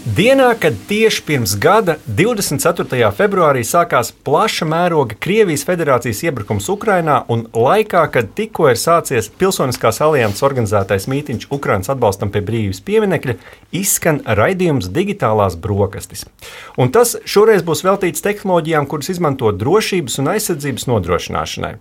Dienā, 0.00 0.54
kad 0.56 0.72
tieši 0.88 1.20
pirms 1.28 1.52
gada, 1.60 1.98
24. 2.08 3.10
februārī, 3.12 3.60
sākās 3.68 4.08
plaša 4.24 4.64
mēroga 4.64 5.12
Krievijas 5.20 5.66
federācijas 5.68 6.22
iebrukums 6.24 6.70
Ukrajinā, 6.72 7.18
un 7.28 7.42
laikā, 7.52 8.06
kad 8.08 8.30
tikko 8.32 8.70
ir 8.70 8.80
sācies 8.80 9.28
Pilsoniskās 9.28 10.00
alianses 10.00 10.40
organizētais 10.46 11.04
mītīņš 11.04 11.50
Ukraiņas 11.52 11.92
atbalstam 11.92 12.32
pie 12.32 12.40
brīvības 12.46 12.80
pieminekļa, 12.86 13.34
izskan 13.76 14.22
raidījums 14.24 14.88
Digitālās 14.88 15.58
brokastis. 15.60 16.24
Un 16.80 16.88
tas 16.96 17.18
šoreiz 17.28 17.60
būs 17.60 17.84
veltīts 17.84 18.24
tehnoloģijām, 18.24 18.88
kuras 18.88 19.12
izmanto 19.12 19.52
drošības 19.52 20.16
un 20.24 20.32
aizsardzības 20.32 20.88
nodrošināšanai. 20.94 21.74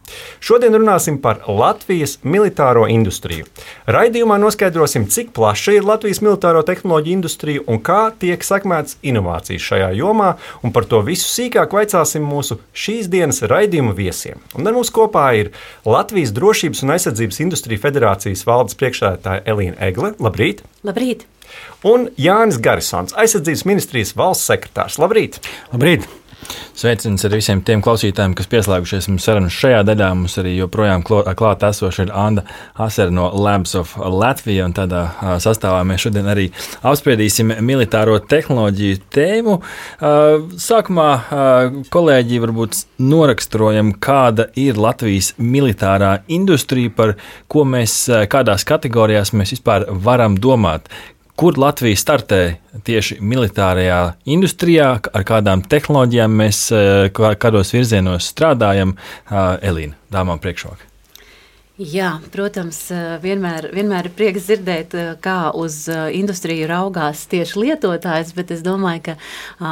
Šodien 0.43 0.75
runāsim 0.75 1.21
par 1.23 1.45
Latvijas 1.47 2.17
militāro 2.27 2.83
industriju. 2.91 3.47
Raidījumā 3.87 4.41
noskaidrosim, 4.43 5.07
cik 5.07 5.31
plaša 5.39 5.79
ir 5.79 5.87
Latvijas 5.87 6.19
militāro 6.19 6.67
tehnoloģiju 6.67 7.21
industrija 7.21 7.67
un 7.71 7.79
kā 7.79 8.08
tiek 8.21 8.43
sekmētas 8.45 8.97
inovācijas 9.05 9.65
šajā 9.69 9.89
jomā, 9.99 10.33
un 10.63 10.73
par 10.75 10.87
to 10.89 11.01
visu 11.05 11.27
sīkāk 11.29 11.73
vaicāsim 11.75 12.25
mūsu 12.25 12.59
šīs 12.73 13.09
dienas 13.11 13.43
raidījuma 13.45 13.95
viesiem. 13.97 14.41
Un 14.57 14.69
ar 14.69 14.77
mums 14.77 14.93
kopā 14.93 15.27
ir 15.39 15.51
Latvijas 15.87 16.33
Drošības 16.35 16.85
un 16.85 16.95
aizsardzības 16.95 17.43
industrija 17.45 17.83
federācijas 17.87 18.45
valdes 18.49 18.79
priekšsēdētāja 18.79 19.45
Elīna 19.49 19.79
Egle. 19.89 20.15
Labrīt! 20.19 20.63
Labrīt! 20.87 21.27
Un 21.87 22.09
Jānis 22.19 22.59
Garisons, 22.61 23.15
aizsardzības 23.17 23.65
ministrijas 23.69 24.15
valsts 24.19 24.51
sekretārs. 24.51 24.99
Labrīt! 25.01 25.39
Labrīt! 25.73 26.09
Sveiciens 26.79 27.25
arī 27.27 27.41
visiem 27.41 27.59
tiem 27.65 27.81
klausītājiem, 27.83 28.33
kas 28.37 28.47
pieslēgušies 28.51 29.09
mums 29.11 29.25
sarunas 29.27 29.55
šajā 29.55 29.81
daļā. 29.87 30.09
Mums 30.15 30.37
arī 30.39 30.53
joprojām 30.55 31.03
klāt 31.03 31.65
esoša 31.67 32.05
ir 32.07 32.13
Anna 32.15 32.45
Asera 32.79 33.11
no 33.11 33.27
Labs 33.35 33.75
of 33.79 33.95
Latvija. 33.99 34.69
Tādā 34.75 35.01
sastāvā 35.43 35.81
mēs 35.87 36.05
šodien 36.05 36.29
arī 36.31 36.47
apspriedīsim 36.87 37.51
militāro 37.65 38.15
tehnoloģiju 38.23 39.01
tēmu. 39.15 39.59
Sākumā 40.69 41.09
kolēģi 41.91 42.41
varbūt 42.45 42.81
noraksturojam, 43.03 43.93
kāda 43.99 44.49
ir 44.59 44.79
Latvijas 44.79 45.33
militārā 45.37 46.19
industrija, 46.31 46.95
par 46.95 47.15
ko 47.51 47.67
mēs, 47.67 48.01
kādās 48.31 48.67
kategorijās 48.67 49.35
mēs 49.35 49.57
vispār 49.57 49.89
varam 49.91 50.39
domāt 50.39 50.87
kur 51.39 51.55
Latvija 51.59 51.95
startē 51.95 52.41
tieši 52.83 53.19
militārajā 53.23 53.99
industrijā, 54.27 54.89
ar 54.99 55.25
kādām 55.27 55.63
tehnoloģijām 55.71 56.35
mēs 56.43 56.65
eh, 56.75 57.07
kādos 57.15 57.71
virzienos 57.75 58.27
strādājam. 58.33 58.97
Elīna, 59.29 59.95
dāmām 60.11 60.43
priekšroka. 60.43 60.88
Jā, 61.79 62.17
protams, 62.33 62.77
vienmēr, 63.23 63.69
vienmēr 63.71 64.09
ir 64.09 64.15
prieks 64.17 64.49
dzirdēt, 64.49 64.95
kā 65.23 65.37
uz 65.55 65.85
industriju 65.87 66.67
raugās 66.67 67.21
tieši 67.31 67.61
lietotājs, 67.61 68.33
bet 68.35 68.51
es 68.51 68.63
domāju, 68.65 69.05
ka 69.05 69.15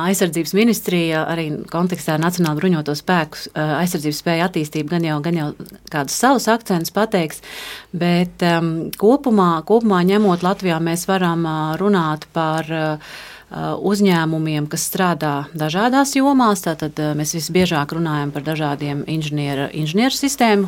aizsardzības 0.07 0.55
ministrija 0.55 1.25
arī 1.27 1.49
kontekstā 1.67 2.15
Nacionāla 2.23 2.55
bruņoto 2.61 2.95
spēku 2.95 3.51
aizsardzības 3.59 4.21
spēja 4.23 4.47
attīstība 4.47 4.95
gan 4.95 5.09
jau, 5.09 5.19
gan 5.25 5.41
jau 5.41 5.49
kādus 5.91 6.15
savus 6.15 6.47
akcentus 6.53 6.95
pateiks, 6.95 7.43
bet 7.91 8.45
um, 8.53 8.71
kopumā, 8.95 9.57
kopumā 9.67 9.99
ņemot 10.07 10.47
Latvijā 10.47 10.79
mēs 10.79 11.09
varam 11.11 11.43
runāt 11.81 12.29
par 12.31 12.71
Uh, 12.77 13.17
uzņēmumiem, 13.55 14.65
kas 14.67 14.83
strādā 14.89 15.47
dažādās 15.55 16.11
jomās. 16.17 16.65
Tātad 16.65 16.99
mēs 17.15 17.31
visbiežāk 17.37 17.93
runājam 17.95 18.33
par 18.35 18.43
dažādiem 18.43 19.05
inženieru, 19.07 19.69
inženieru 19.71 20.17
sistēmu 20.17 20.67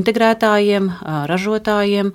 integrētājiem, 0.00 0.88
ražotājiem, 1.28 2.14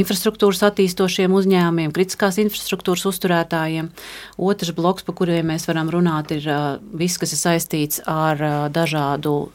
infrastruktūras 0.00 0.64
attīstošiem 0.70 1.36
uzņēmumiem, 1.36 1.92
kritiskās 1.92 2.40
infrastruktūras 2.40 3.04
uzturētājiem. 3.12 3.92
Otrs 4.40 4.72
bloks, 4.76 5.04
par 5.04 5.18
kuriem 5.20 5.52
mēs 5.52 5.68
varam 5.68 5.92
runāt, 5.92 6.32
ir 6.32 6.48
viss, 6.96 7.20
kas 7.20 7.36
ir 7.36 7.42
saistīts 7.44 8.04
ar 8.08 8.70
dažādu 8.72 9.50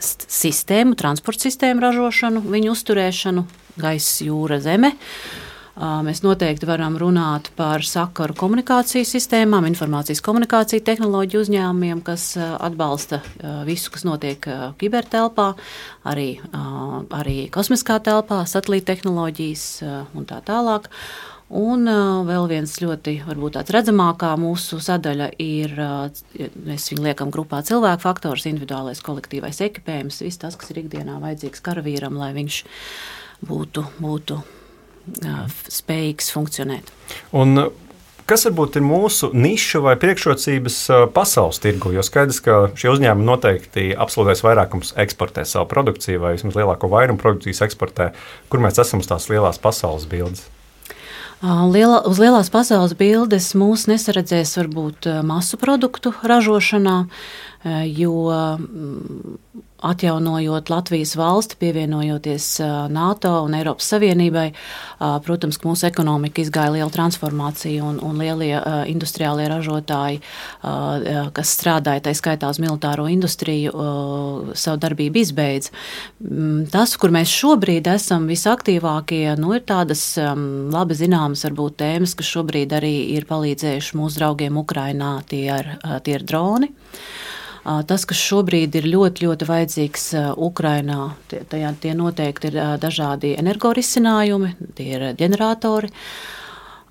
sistēmu, 0.00 0.96
transporta 0.96 1.50
sistēmu 1.50 1.84
ražošanu, 1.84 2.46
viņu 2.48 2.72
uzturēšanu, 2.72 3.44
gaisa, 3.80 4.24
jūra, 4.24 4.62
zeme. 4.64 4.94
Uh, 4.94 5.43
Mēs 5.74 6.20
noteikti 6.22 6.68
varam 6.70 6.94
runāt 7.00 7.48
par 7.58 7.82
sakaru 7.82 8.36
komunikācijas 8.38 9.10
sistēmām, 9.16 9.66
informācijas 9.66 10.22
komunikāciju 10.22 10.84
tehnoloģiju 10.86 11.42
uzņēmumiem, 11.42 12.02
kas 12.06 12.28
atbalsta 12.38 13.18
visu, 13.66 13.90
kas 13.90 14.06
notiek 14.06 14.46
kibertelpā, 14.78 15.48
arī, 16.06 16.28
arī 17.10 17.36
kosmiskā 17.50 17.98
telpā, 18.06 18.44
satelīta 18.46 18.92
tehnoloģijas 18.92 19.66
un 20.14 20.30
tā 20.30 20.38
tālāk. 20.46 20.86
Un 21.54 21.90
vēl 22.30 22.48
viens 22.54 22.78
ļoti 22.80 23.18
varbūt 23.26 23.58
tāds 23.58 23.74
redzamākā 23.74 24.30
mūsu 24.40 24.78
sadaļa 24.82 25.32
ir, 25.42 25.74
mēs 26.70 26.90
viņu 26.94 27.10
liekam 27.10 27.34
grupā 27.34 27.64
cilvēku 27.66 28.06
faktors, 28.06 28.46
individuālais 28.46 29.02
kolektīvais 29.02 29.58
ekipējums, 29.66 30.22
viss 30.22 30.40
tas, 30.46 30.54
kas 30.54 30.70
ir 30.70 30.84
ikdienā 30.86 31.18
vajadzīgs 31.22 31.66
karavīram, 31.66 32.14
lai 32.22 32.30
viņš 32.38 32.64
būtu, 33.50 33.90
būtu 33.98 34.44
spējīgs 35.72 36.30
funkcionēt. 36.34 36.92
Un 37.36 37.66
Kas 38.24 38.46
varbūt 38.46 38.78
ir 38.78 38.84
mūsu 38.88 39.28
niša 39.36 39.82
vai 39.84 39.92
priekšrocības 40.00 40.78
pasaules 41.12 41.58
tirgu? 41.60 41.90
Jo 41.92 42.00
skaidrs, 42.00 42.38
ka 42.40 42.54
šie 42.72 42.88
uzņēmumi 42.94 43.28
noteikti 43.28 43.84
absolūtais 44.00 44.40
vairākums 44.46 44.94
eksportē 45.04 45.44
savu 45.44 45.68
produkciju, 45.68 46.22
vai 46.22 46.32
vismaz 46.38 46.56
lielāko 46.56 46.88
vairumu 46.88 47.20
produkcijas 47.20 47.60
eksportē, 47.66 48.14
kur 48.48 48.64
mēs 48.64 48.80
esam 48.80 49.04
uz 49.04 49.10
tās 49.10 49.28
lielās 49.28 49.60
pasaules 49.60 50.08
bildes. 50.08 50.46
Liela, 51.44 51.98
uz 52.08 52.16
lielās 52.16 52.48
pasaules 52.48 52.94
bildes 52.96 53.50
mūs 53.60 53.84
nesaredzēs 53.90 54.54
varbūt 54.56 55.10
masu 55.28 55.60
produktu 55.60 56.14
ražošanā, 56.24 57.02
jo 57.64 58.30
atjaunojot 59.84 60.70
Latvijas 60.70 61.16
valsti, 61.16 61.56
pievienojoties 61.58 62.46
NATO 62.88 63.32
un 63.44 63.54
Eiropas 63.54 63.90
Savienībai, 63.92 64.46
protams, 65.24 65.58
ka 65.60 65.68
mūsu 65.68 65.84
ekonomika 65.88 66.40
izgāja 66.40 66.72
liela 66.72 66.88
transformācija 66.92 67.84
un, 67.84 67.98
un 68.04 68.16
lielie 68.20 68.54
industriālie 68.88 69.44
ražotāji, 69.50 70.22
kas 71.36 71.52
strādāja, 71.58 72.06
tā 72.06 72.14
skaitā 72.16 72.48
uz 72.48 72.60
militāro 72.64 73.04
industriju, 73.12 73.74
savu 74.56 74.80
darbību 74.86 75.20
izbeidz. 75.20 75.68
Mm, 76.24 76.64
tas, 76.72 76.96
kur 77.00 77.12
mēs 77.12 77.32
šobrīd 77.32 77.88
esam 77.92 78.24
visaktīvākie, 78.30 79.26
nu, 79.40 79.52
ir 79.58 79.66
tādas 79.68 80.06
labi 80.16 80.96
zināmas 80.96 81.44
varbūt 81.44 81.76
tēmas, 81.84 82.16
kas 82.16 82.32
šobrīd 82.38 82.72
arī 82.80 82.94
ir 83.18 83.28
palīdzējuši 83.28 84.00
mūsu 84.00 84.22
draugiem 84.22 84.56
Ukrainā, 84.64 85.18
tie 85.28 85.44
ir, 85.52 85.72
tie 86.08 86.16
ir 86.16 86.24
droni. 86.24 86.72
Tas, 87.64 88.04
kas 88.04 88.20
šobrīd 88.20 88.74
ir 88.76 88.86
ļoti, 88.92 89.24
ļoti 89.24 89.48
vajadzīgs 89.48 90.06
Ukrainā, 90.36 91.14
tie, 91.30 91.40
tajā, 91.48 91.72
tie 91.80 91.94
noteikti 91.96 92.50
ir 92.50 92.58
dažādi 92.82 93.32
energorisinājumi, 93.40 94.54
tie 94.76 94.88
ir 94.98 95.06
ģeneratori. 95.16 95.92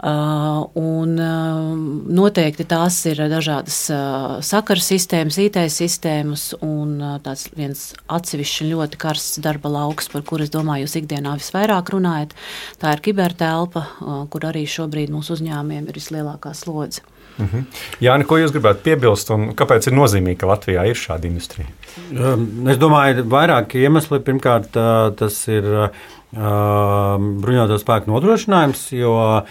Uh, 0.04 0.66
un 0.76 1.14
uh, 1.16 1.70
noteikti 2.12 2.66
tās 2.68 2.98
ir 3.08 3.22
dažādas 3.32 3.78
uh, 3.88 4.34
sakaru 4.44 4.84
sistēmas, 4.84 5.38
IT 5.40 5.62
sistēmas 5.72 6.50
un 6.60 6.98
tāds 7.24 7.46
viens 7.56 7.86
atsevišķs 8.12 8.68
ļoti 8.68 9.00
karsts 9.00 9.40
darba 9.46 9.72
lauks, 9.72 10.12
par 10.12 10.26
kuru 10.28 10.44
es 10.44 10.52
domāju, 10.52 10.90
jūs 10.90 10.98
ikdienā 11.00 11.38
visvairāk 11.40 11.94
runājat. 11.96 12.36
Tā 12.84 12.98
ir 12.98 13.06
kibertelpa, 13.06 13.86
kur 14.34 14.50
arī 14.50 14.66
šobrīd 14.68 15.14
mūsu 15.14 15.38
uzņēmumiem 15.38 15.88
ir 15.88 16.02
vislielākā 16.02 16.52
slodze. 16.52 17.08
Mhm. 17.38 17.48
-huh. 17.54 17.64
Jā, 18.00 18.18
ko 18.28 18.38
jūs 18.38 18.54
gribētu 18.54 18.84
piebilst, 18.84 19.32
un 19.32 19.54
kāpēc 19.58 19.88
ir 19.88 19.94
nozīmīgi, 19.94 20.38
ka 20.38 20.48
Latvijā 20.48 20.86
ir 20.90 20.96
šāda 20.96 21.26
industrija? 21.26 21.68
Es 22.70 22.78
domāju, 22.78 23.18
ir 23.18 23.24
vairāki 23.24 23.82
iemesli. 23.84 24.20
Pirmkārt, 24.20 24.72
tas 25.18 25.48
ir 25.48 25.64
bruņoto 26.34 27.78
spēku 27.78 28.10
nodrošinājums, 28.10 28.92
jo 28.98 29.44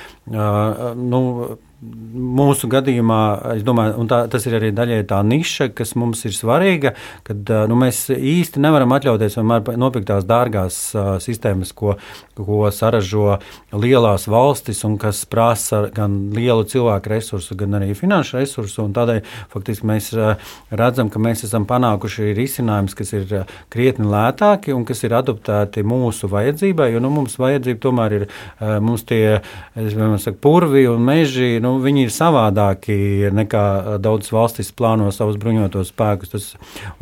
nu, 0.97 1.59
mūsu 1.83 2.69
gadījumā, 2.71 3.21
es 3.57 3.65
domāju, 3.67 4.05
tā, 4.11 4.21
tas 4.31 4.45
ir 4.47 4.55
arī 4.59 4.71
daļai 4.75 5.01
tā 5.11 5.19
niša, 5.27 5.73
kas 5.75 5.97
mums 5.99 6.21
ir 6.29 6.35
svarīga, 6.37 6.93
kad 7.27 7.51
nu, 7.71 7.79
mēs 7.81 8.05
īsti 8.15 8.63
nevaram 8.63 8.95
atļauties 8.95 9.35
vienmēr 9.41 9.81
nopirkt 9.81 10.07
tās 10.13 10.27
dārgās 10.29 10.79
uh, 10.95 11.17
sistēmas, 11.23 11.73
ko, 11.75 11.97
ko 12.39 12.71
saražo 12.75 13.41
lielās 13.75 14.29
valstis 14.31 14.85
un 14.87 14.95
kas 15.03 15.25
prasa 15.27 15.89
gan 15.95 16.31
lielu 16.37 16.69
cilvēku 16.71 17.11
resursu, 17.11 17.59
gan 17.59 17.75
arī 17.81 17.97
finanšu 17.99 18.39
resursu. 18.39 18.87
Tādēļ 18.95 19.21
faktiski 19.51 19.91
mēs 19.91 20.13
uh, 20.15 20.55
redzam, 20.71 21.11
ka 21.11 21.23
mēs 21.23 21.43
esam 21.49 21.67
panākuši 21.67 22.31
risinājumus, 22.39 22.95
kas 22.99 23.13
ir 23.19 23.37
krietni 23.75 24.07
lētāki 24.13 24.77
un 24.77 24.87
kas 24.87 25.03
ir 25.03 25.17
adaptēti 25.19 25.83
mūsu 25.83 26.31
vajadzībai, 26.31 26.93
jo 26.95 27.03
nu, 27.03 27.11
mums 27.19 27.35
vajadzība 27.43 27.83
tomēr 27.89 28.19
ir 28.21 28.29
uh, 28.29 28.79
mums 28.79 29.03
tie, 29.09 29.41
es 29.75 29.93
vienmēr 29.99 30.23
saku, 30.23 30.39
purvi 30.47 30.87
un 30.87 31.03
meži. 31.11 31.57
Nu, 31.63 31.72
nu, 31.73 31.81
viņi 31.83 32.07
ir 32.07 32.13
savādāki 32.13 32.97
nekā 33.33 33.65
daudzas 34.03 34.33
valstis 34.35 34.73
plāno 34.77 35.09
savus 35.15 35.39
bruņotos 35.41 35.93
spēkus. 35.93 36.33
Tas, 36.33 36.49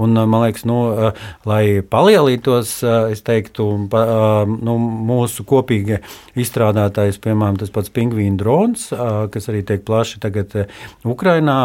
un, 0.00 0.14
man 0.14 0.44
liekas, 0.46 0.64
nu, 0.69 0.78
lai 1.49 1.62
palielītos, 1.82 2.76
es 3.11 3.25
teiktu, 3.26 3.67
nu, 3.90 4.76
mūsu 5.11 5.44
kopīgi 5.49 6.00
izstrādātais, 6.38 7.19
piemēram, 7.22 7.58
tas 7.61 7.72
pats 7.75 7.93
pingvīnu 7.94 8.38
drons, 8.40 8.88
kas 9.34 9.50
arī 9.50 9.64
tiek 9.67 9.84
plaši 9.87 10.22
tagad 10.22 10.55
Ukrainā 11.08 11.58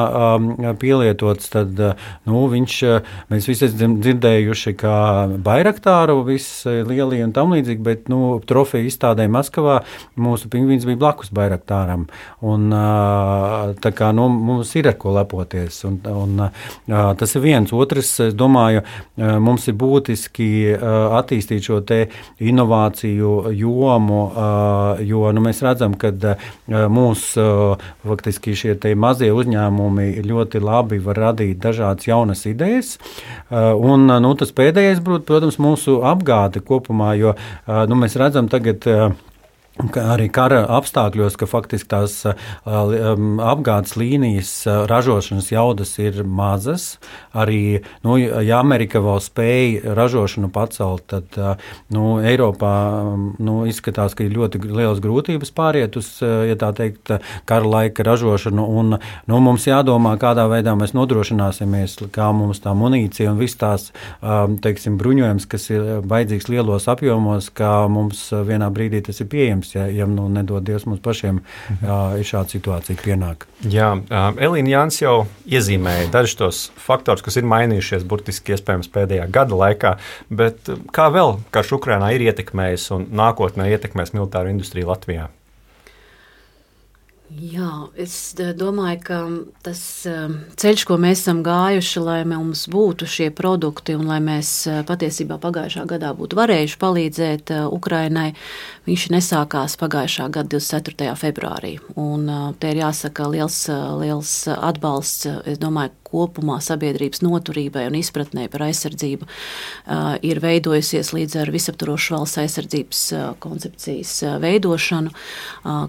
pielietots, 0.81 1.51
tad 1.53 1.77
nu, 2.25 2.45
viņš, 2.51 2.77
mēs 3.31 3.49
visi 3.51 3.67
esam 3.69 3.99
dzirdējuši, 4.01 4.75
kā 4.79 4.97
Bairaktāru, 5.45 6.21
viss 6.27 6.65
lielie 6.65 7.21
un 7.25 7.35
tam 7.35 7.53
līdzīgi, 7.55 7.85
bet 7.85 8.09
nu, 8.11 8.39
trofeju 8.45 8.89
izstādē 8.89 9.27
Maskavā 9.31 9.81
mūsu 10.19 10.49
pingvīns 10.51 10.87
bija 10.87 11.01
blakus 11.05 11.33
Bairaktāram. 11.35 12.07
Un, 12.45 12.69
tā 13.81 13.92
kā 13.95 14.12
nu, 14.15 14.27
mums 14.30 14.74
ir 14.77 14.89
ar 14.92 14.97
ko 15.00 15.13
lepoties. 15.15 15.81
Un, 15.88 16.00
un, 16.09 16.45
tas 17.19 17.36
ir 17.36 17.44
viens. 17.44 17.74
Otrs, 17.75 18.12
es 18.27 18.36
domāju, 18.38 18.83
mums 19.18 19.68
ir 19.69 19.77
būtiski 19.80 20.50
attīstīt 21.19 21.65
šo 21.65 21.81
inovāciju 22.39 23.33
jomu, 23.56 24.21
jo 25.06 25.31
nu, 25.36 25.44
mēs 25.45 25.62
redzam, 25.65 25.97
ka 26.00 26.13
mūsu 26.92 27.45
faktiski 28.06 28.56
šie 28.57 28.95
mazie 28.95 29.31
uzņēmumi 29.36 30.24
ļoti 30.25 30.62
labi 30.63 31.00
var 31.03 31.21
radīt 31.30 31.62
dažādas 31.63 32.07
jaunas 32.07 32.45
idejas. 32.50 32.95
Un, 33.51 34.07
nu, 34.07 34.33
tas 34.39 34.53
pēdējais, 34.56 35.03
protams, 35.06 35.59
mūsu 35.62 36.00
apgāde 36.06 36.63
kopumā, 36.65 37.13
jo 37.19 37.36
nu, 37.68 38.00
mēs 38.00 38.18
redzam 38.19 38.50
tagad 38.51 38.88
Arī 39.75 40.30
kara 40.31 40.62
apstākļos, 40.72 41.36
ka 41.36 41.50
faktiski 41.51 41.89
tās 41.92 42.22
apgādes 42.63 43.98
līnijas 44.00 44.51
ražošanas 44.88 45.50
jaudas 45.51 45.89
ir 46.00 46.22
mazas. 46.24 46.86
Arī, 47.36 47.81
nu, 48.07 48.16
ja 48.16 48.62
Amerika 48.63 49.01
vēl 49.04 49.19
spēja 49.19 49.95
ražošanu 49.98 50.48
pacelt, 50.56 51.04
tad 51.12 51.60
nu, 51.92 52.06
Eiropā 52.24 52.72
nu, 53.36 53.57
izskatās, 53.68 54.16
ka 54.16 54.24
ir 54.24 54.38
ļoti 54.38 54.62
liels 54.63 55.01
grūtības 55.04 55.51
pāriet 55.51 56.00
uz 56.00 56.07
ja 56.24 56.56
teikt, 56.56 57.12
kara 57.44 57.68
laika 57.68 58.07
ražošanu. 58.07 58.63
Un, 58.80 58.95
nu, 59.27 59.42
mums 59.44 59.68
jādomā, 59.68 60.16
kādā 60.22 60.48
veidā 60.51 60.77
mēs 60.80 60.95
nodrošināsimies, 60.95 61.98
kā 62.16 62.30
mums 62.31 62.63
tā 62.63 62.72
munīcija 62.80 63.33
un 63.33 63.44
viss 63.44 63.60
tās 63.60 63.89
teiksim, 64.24 64.95
bruņojums, 65.04 65.51
kas 65.51 65.68
ir 65.75 65.92
vajadzīgs 66.07 66.48
lielos 66.56 66.88
apjomos, 66.95 67.51
kā 67.51 67.75
mums 67.92 68.30
vienā 68.31 68.72
brīdī 68.72 69.04
tas 69.04 69.19
ir 69.19 69.31
pieejams 69.36 69.64
iespējams, 69.65 69.75
ja, 69.75 70.03
ja 70.03 70.06
nu, 70.07 70.27
nedod 70.29 70.63
Dievs 70.63 70.85
mums 70.85 71.01
pašiem, 71.01 71.41
ja 71.81 72.23
šāda 72.23 72.50
situācija 72.56 72.97
pienāk. 73.01 73.47
Jā, 73.62 73.95
Elīna 74.38 74.69
Jānis 74.69 75.01
jau 75.01 75.27
iezīmēja 75.45 76.12
dažus 76.12 76.35
tos 76.39 76.62
faktorus, 76.77 77.23
kas 77.25 77.38
ir 77.38 77.45
mainījušies 77.45 78.06
burtiski 78.06 78.56
iespējams 78.56 78.91
pēdējā 78.94 79.27
gada 79.31 79.56
laikā, 79.56 79.95
bet 80.29 80.69
kā 80.91 81.09
vēl 81.13 81.39
karš 81.51 81.77
Ukrainā 81.79 82.13
ir 82.15 82.27
ietekmējis 82.29 82.91
un 82.95 83.09
nākotnē 83.15 83.69
ietekmēs 83.71 84.13
militāru 84.15 84.53
industriju 84.53 84.91
Latvijā? 84.91 85.29
Jā, 87.25 87.88
es 87.98 88.36
domāju, 88.38 89.00
ka 89.01 89.18
tas 89.66 89.80
ceļš, 90.62 90.83
ko 90.86 90.98
mēs 91.01 91.24
esam 91.24 91.42
gājuši, 91.45 92.04
lai 92.06 92.19
mums 92.30 92.68
būtu 92.69 93.07
šie 93.10 93.31
produkti 93.33 93.95
un 93.98 94.06
lai 94.06 94.19
mēs 94.22 94.51
patiesībā 94.86 95.39
pagājušā 95.42 95.88
gadā 95.89 96.13
būtu 96.13 96.38
varējuši 96.38 96.77
palīdzēt 96.83 97.54
Ukrainai, 97.74 98.27
viņš 98.86 99.07
nesākās 99.18 99.77
pagājušā 99.81 100.30
gada 100.38 100.54
24. 100.54 101.16
februārī. 101.18 101.74
Un 101.98 102.30
te 102.62 102.75
ir 102.75 102.83
jāsaka 102.83 103.25
liels, 103.33 103.63
liels 104.04 104.36
atbalsts, 104.54 105.25
es 105.50 105.57
domāju, 105.57 105.98
kopumā 106.15 106.62
sabiedrības 106.63 107.21
noturībai 107.25 107.85
un 107.89 108.00
izpratnē 108.00 108.47
par 108.51 108.65
aizsardzību 108.69 109.27
ir 110.25 110.41
veidojusies 110.44 111.12
līdz 111.15 111.39
ar 111.44 111.51
visaptvarošu 111.53 112.15
valsts 112.15 112.39
aizsardzības 112.41 113.01
koncepcijas 113.44 114.13
veidošanu, 114.44 115.13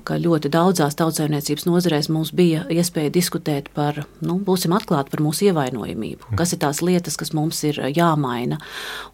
ka 0.06 0.18
ļoti 0.22 0.50
daudzās 0.52 0.98
tautsājumniecības 0.98 1.66
nozarēs 1.68 2.10
mums 2.12 2.32
bija 2.36 2.64
iespēja 2.72 3.12
diskutēt 3.14 3.70
par, 3.76 4.02
nu, 4.24 4.38
būsim 4.42 4.74
atklāti 4.76 5.12
par 5.14 5.22
mūsu 5.24 5.48
ievainojamību, 5.50 6.34
kas 6.38 6.54
ir 6.54 6.62
tās 6.64 6.82
lietas, 6.84 7.18
kas 7.20 7.32
mums 7.36 7.62
ir 7.68 7.80
jāmaina. 7.96 8.58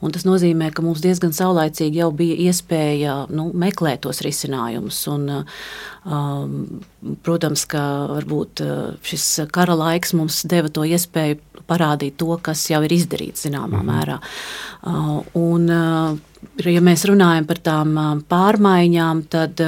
Un 0.03 0.15
tas 0.15 0.27
nozīmē, 0.29 0.73
ka 0.75 0.85
mums 0.85 1.03
diezgan 1.05 1.35
saulaicīgi 1.37 2.03
jau 2.03 2.11
bija 2.17 2.39
iespēja 2.49 3.17
nu, 3.33 3.51
meklēt 3.55 4.05
tos 4.07 4.23
risinājumus. 4.25 5.03
Un, 5.13 5.29
um, 6.07 6.57
protams, 7.27 7.65
ka 7.71 7.83
varbūt 8.13 8.63
šis 9.07 9.27
kara 9.55 9.75
laiks 9.79 10.15
mums 10.17 10.43
deva 10.49 10.71
to 10.73 10.85
iespēju 10.87 11.02
iespēju 11.03 11.65
parādīt 11.69 12.19
to, 12.23 12.33
kas 12.43 12.65
jau 12.71 12.83
ir 12.87 12.95
izdarīts 12.97 13.47
zināmā 13.47 13.81
-hmm. 13.81 13.93
mērā. 13.93 14.19
Uh, 14.83 15.23
un, 15.35 15.71
uh, 15.71 16.19
ja 16.65 16.81
mēs 16.81 17.07
runājam 17.07 17.47
par 17.47 17.59
tām 17.59 17.97
uh, 17.97 18.19
pārmaiņām, 18.29 19.23
tad 19.29 19.61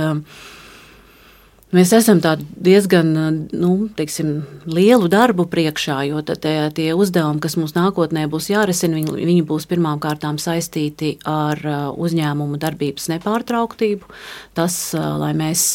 Mēs 1.75 1.90
esam 1.96 2.20
diezgan 2.22 3.08
nu, 3.50 3.70
teiksim, 3.98 4.44
lielu 4.70 5.08
darbu 5.10 5.48
priekšā, 5.50 5.96
jo 6.06 6.20
tie, 6.22 6.69
tie 6.70 6.92
uzdevumi, 6.94 7.40
kas 7.42 7.56
mums 7.58 7.75
nākotnē 7.75 8.28
būs 8.31 8.46
jārisina, 8.52 8.94
viņi, 9.00 9.25
viņi 9.26 9.42
būs 9.48 9.66
pirmām 9.66 9.98
kārtām 10.02 10.38
saistīti 10.38 11.16
ar 11.26 11.58
uzņēmumu 11.98 12.60
darbības 12.62 13.08
nepārtrauktību. 13.16 14.06
Tas, 14.54 14.76
lai 14.94 15.32
mēs 15.34 15.66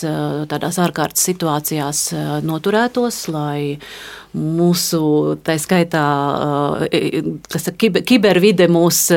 tādās 0.48 0.80
ārkārtas 0.80 1.26
situācijās 1.34 2.06
noturētos, 2.48 3.20
lai 3.36 3.60
mūsu, 4.38 5.02
tā 5.42 5.56
skaitā, 5.58 6.04
kas 7.50 7.70
ir 7.72 8.04
kibervide, 8.06 8.68
mūs, 8.70 9.08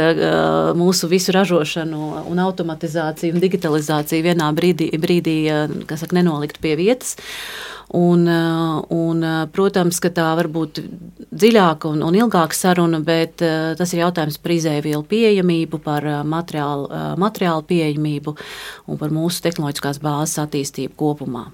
mūsu 0.79 1.11
visu 1.11 1.35
ražošanu 1.37 2.07
un 2.31 2.41
automatizāciju 2.47 3.37
un 3.37 3.43
digitalizāciju 3.43 4.25
vienā 4.25 4.49
brīdī, 4.57 4.89
brīdī 5.03 5.37
kas 5.91 6.05
saka, 6.05 6.17
nenolikt 6.17 6.63
pie 6.65 6.79
vietas. 6.81 7.19
Un, 7.93 8.27
uh, 8.27 8.85
un, 8.89 9.19
uh, 9.21 9.43
protams, 9.53 9.99
ka 10.01 10.09
tā 10.17 10.31
var 10.39 10.49
būt 10.49 10.79
dziļāka 11.29 11.91
un, 11.93 12.01
un 12.07 12.17
ilgāka 12.17 12.57
saruna, 12.57 13.03
bet 13.05 13.45
uh, 13.45 13.75
tas 13.77 13.93
ir 13.93 14.01
jautājums 14.01 14.39
par 14.41 14.55
izēvielu 14.55 15.05
pieejamību, 15.11 15.81
par 15.85 16.07
materiālu, 16.25 16.89
materiālu 17.21 17.67
pieejamību 17.69 18.33
un 18.89 19.01
par 19.03 19.13
mūsu 19.13 19.45
tehnoloģiskās 19.45 20.01
bāzes 20.01 20.41
attīstību 20.41 20.97
kopumā. 20.97 21.51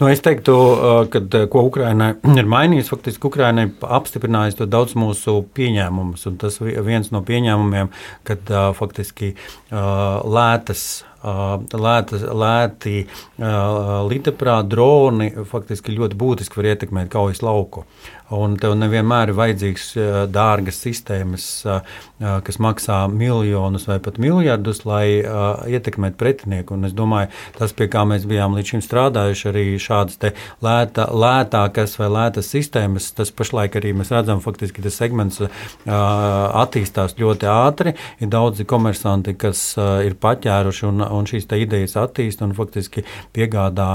Nu, 0.00 0.08
es 0.10 0.22
teiktu, 0.24 0.56
ka 1.12 1.44
ko 1.52 1.66
Ukraiņai 1.68 2.10
ir 2.40 2.50
mainījis, 2.50 2.90
faktiski 2.92 3.28
Ukraiņai 3.30 3.68
apstiprinājis 4.00 4.58
to 4.58 4.68
daudz 4.70 4.96
mūsu 4.98 5.40
pieņēmumus. 5.56 6.26
Tas 6.42 6.58
viens 6.62 7.12
no 7.14 7.22
pieņēmumiem, 7.26 7.92
kad 8.28 8.52
faktiski 8.78 9.34
lētas 9.70 10.86
lēta, 11.22 12.18
lēti 12.34 13.04
lidaprāti, 14.10 14.70
droni 14.72 15.30
faktiski 15.48 15.94
ļoti 15.94 16.18
būtiski 16.18 16.58
var 16.58 16.72
ietekmēt 16.72 17.12
kaujas 17.12 17.42
lauku. 17.42 17.86
Un 18.32 18.56
tev 18.56 18.72
nevienmēr 18.80 19.28
ir 19.28 19.36
vajadzīgs 19.36 19.90
dārgas 20.32 20.78
sistēmas, 20.80 21.46
kas 22.16 22.58
maksā 22.64 23.02
miljonus 23.12 23.84
vai 23.90 23.98
pat 24.00 24.16
miljardus, 24.22 24.86
lai 24.88 25.20
ietekmētu 25.20 26.16
pretinieku. 26.16 26.78
Un 26.78 26.88
es 26.88 26.96
domāju, 26.96 27.28
tas, 27.58 27.74
pie 27.76 27.90
kā 27.92 28.06
mēs 28.08 28.24
bijām 28.28 28.56
līdz 28.56 28.74
šim 28.74 28.84
strādājuši, 28.86 29.48
arī 29.52 29.66
šādas 29.80 30.18
lēta, 30.64 31.06
lētākas 31.12 31.96
vai 32.00 32.08
lētas 32.12 32.50
sistēmas, 32.52 33.10
tas 33.16 33.32
pašlaik 33.34 33.78
arī 33.80 33.94
mēs 33.96 34.12
redzam, 34.14 34.42
faktiski 34.44 34.84
tas 34.84 34.98
segments 34.98 35.42
attīstās 35.86 37.16
ļoti 37.20 37.48
ātri. 37.50 37.94
Ir 38.22 38.32
daudzi 38.32 38.66
komersanti, 38.68 39.34
kas 39.38 39.62
ir 40.06 40.16
paķēruši 40.20 40.88
un, 40.88 41.04
un 41.06 41.28
šīs 41.28 41.48
idejas 41.52 41.96
attīst 42.00 42.42
un 42.44 42.54
faktiski 42.56 43.04
piegādā 43.34 43.90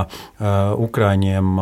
Ukraiņiem. 0.88 1.58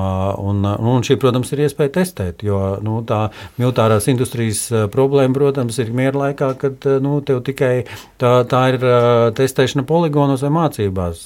Un, 0.46 0.66
un 0.66 1.06
šī, 1.06 1.18
protams, 1.22 1.52
ir 1.56 1.66
iespēja 1.66 1.96
testēt, 2.00 2.44
jo 2.46 2.60
nu, 2.84 3.00
tā 3.08 3.30
militārās 3.60 4.10
industrijas 4.12 4.68
problēma, 4.92 5.36
protams, 5.38 5.80
ir 5.82 5.94
miera 5.96 6.26
laikā, 6.26 6.52
kad 6.62 6.88
nu, 7.04 7.20
tev 7.26 7.42
tikai 7.46 7.74
tā, 8.22 8.36
tā 8.50 8.62
ir 8.74 8.84
eh, 8.84 9.08
testēšana 9.38 9.86
poligonos 9.88 10.46
vai 10.46 10.54
mācībās. 10.60 11.26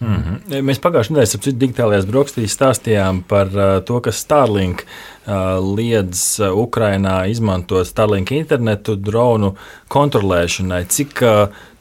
Mm 0.00 0.22
-hmm. 0.22 0.62
Mēs 0.62 0.78
pagājušajā 0.78 1.14
nedēļā, 1.14 1.34
ap 1.34 1.42
citu, 1.42 1.58
digitālajās 1.58 2.06
brokastīs 2.06 2.54
stāstījām 2.54 3.22
par 3.28 3.46
uh, 3.46 3.80
to, 3.84 4.00
ka 4.00 4.12
Starlink 4.12 4.84
liedz 5.28 6.40
Ukrainā 6.40 7.26
izmantot 7.28 7.86
Starlink 7.86 8.32
internetu 8.32 8.96
dronu 8.96 9.54
kontrolēšanai. 9.92 10.84
Cik 10.88 11.22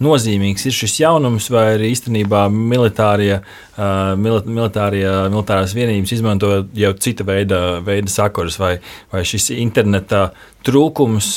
nozīmīgs 0.04 0.68
ir 0.70 0.76
šis 0.76 1.00
jaunums, 1.02 1.50
vai 1.54 1.66
arī 1.76 1.92
īstenībā 1.94 2.46
militārie, 2.54 3.40
militārie, 3.78 5.06
militārās 5.34 5.74
vienības 5.78 6.14
izmanto 6.14 6.52
jau 6.78 6.94
cita 7.02 7.26
veida, 7.28 7.62
veida 7.86 8.12
sakarus, 8.12 8.60
vai, 8.62 8.78
vai 9.14 9.24
šis 9.28 9.52
interneta 9.58 10.30
trūkums 10.68 11.30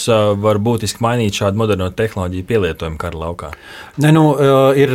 var 0.43 0.59
būtiski 0.63 1.03
mainīt 1.05 1.39
šādu 1.39 1.61
moderno 1.61 1.89
tehnoloģiju 1.95 2.47
pielietojumu 2.49 2.99
kara 3.01 3.21
laukā? 3.21 3.51
Ne, 4.03 4.11
nu, 4.17 4.25
ir 4.79 4.93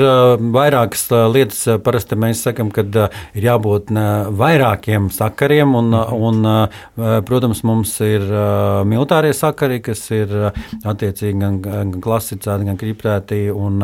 vairākas 0.55 1.07
lietas. 1.31 1.63
Parasti 1.86 2.17
mēs 2.19 2.43
sakām, 2.45 2.72
ka 2.75 2.86
ir 2.86 3.48
jābūt 3.48 3.93
vairākiem 4.36 5.10
sakariem, 5.13 5.75
un, 5.79 5.95
un, 5.95 6.41
protams, 7.28 7.62
mums 7.68 7.92
ir 8.06 8.24
militārie 8.88 9.34
sakari, 9.36 9.80
kas 9.86 10.02
ir 10.16 10.32
attiecīgi 10.86 11.40
gan, 11.42 11.60
gan 11.64 11.92
klasicēti, 12.04 12.68
gan 12.70 12.80
kriptēti, 12.80 13.40
un, 13.54 13.84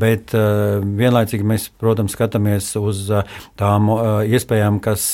bet 0.00 0.34
vienlaicīgi 0.34 1.46
mēs, 1.46 1.68
protams, 1.80 2.16
skatāmies 2.16 2.72
uz 2.80 3.04
tām 3.60 3.90
iespējām, 4.26 4.80
kas 4.84 5.06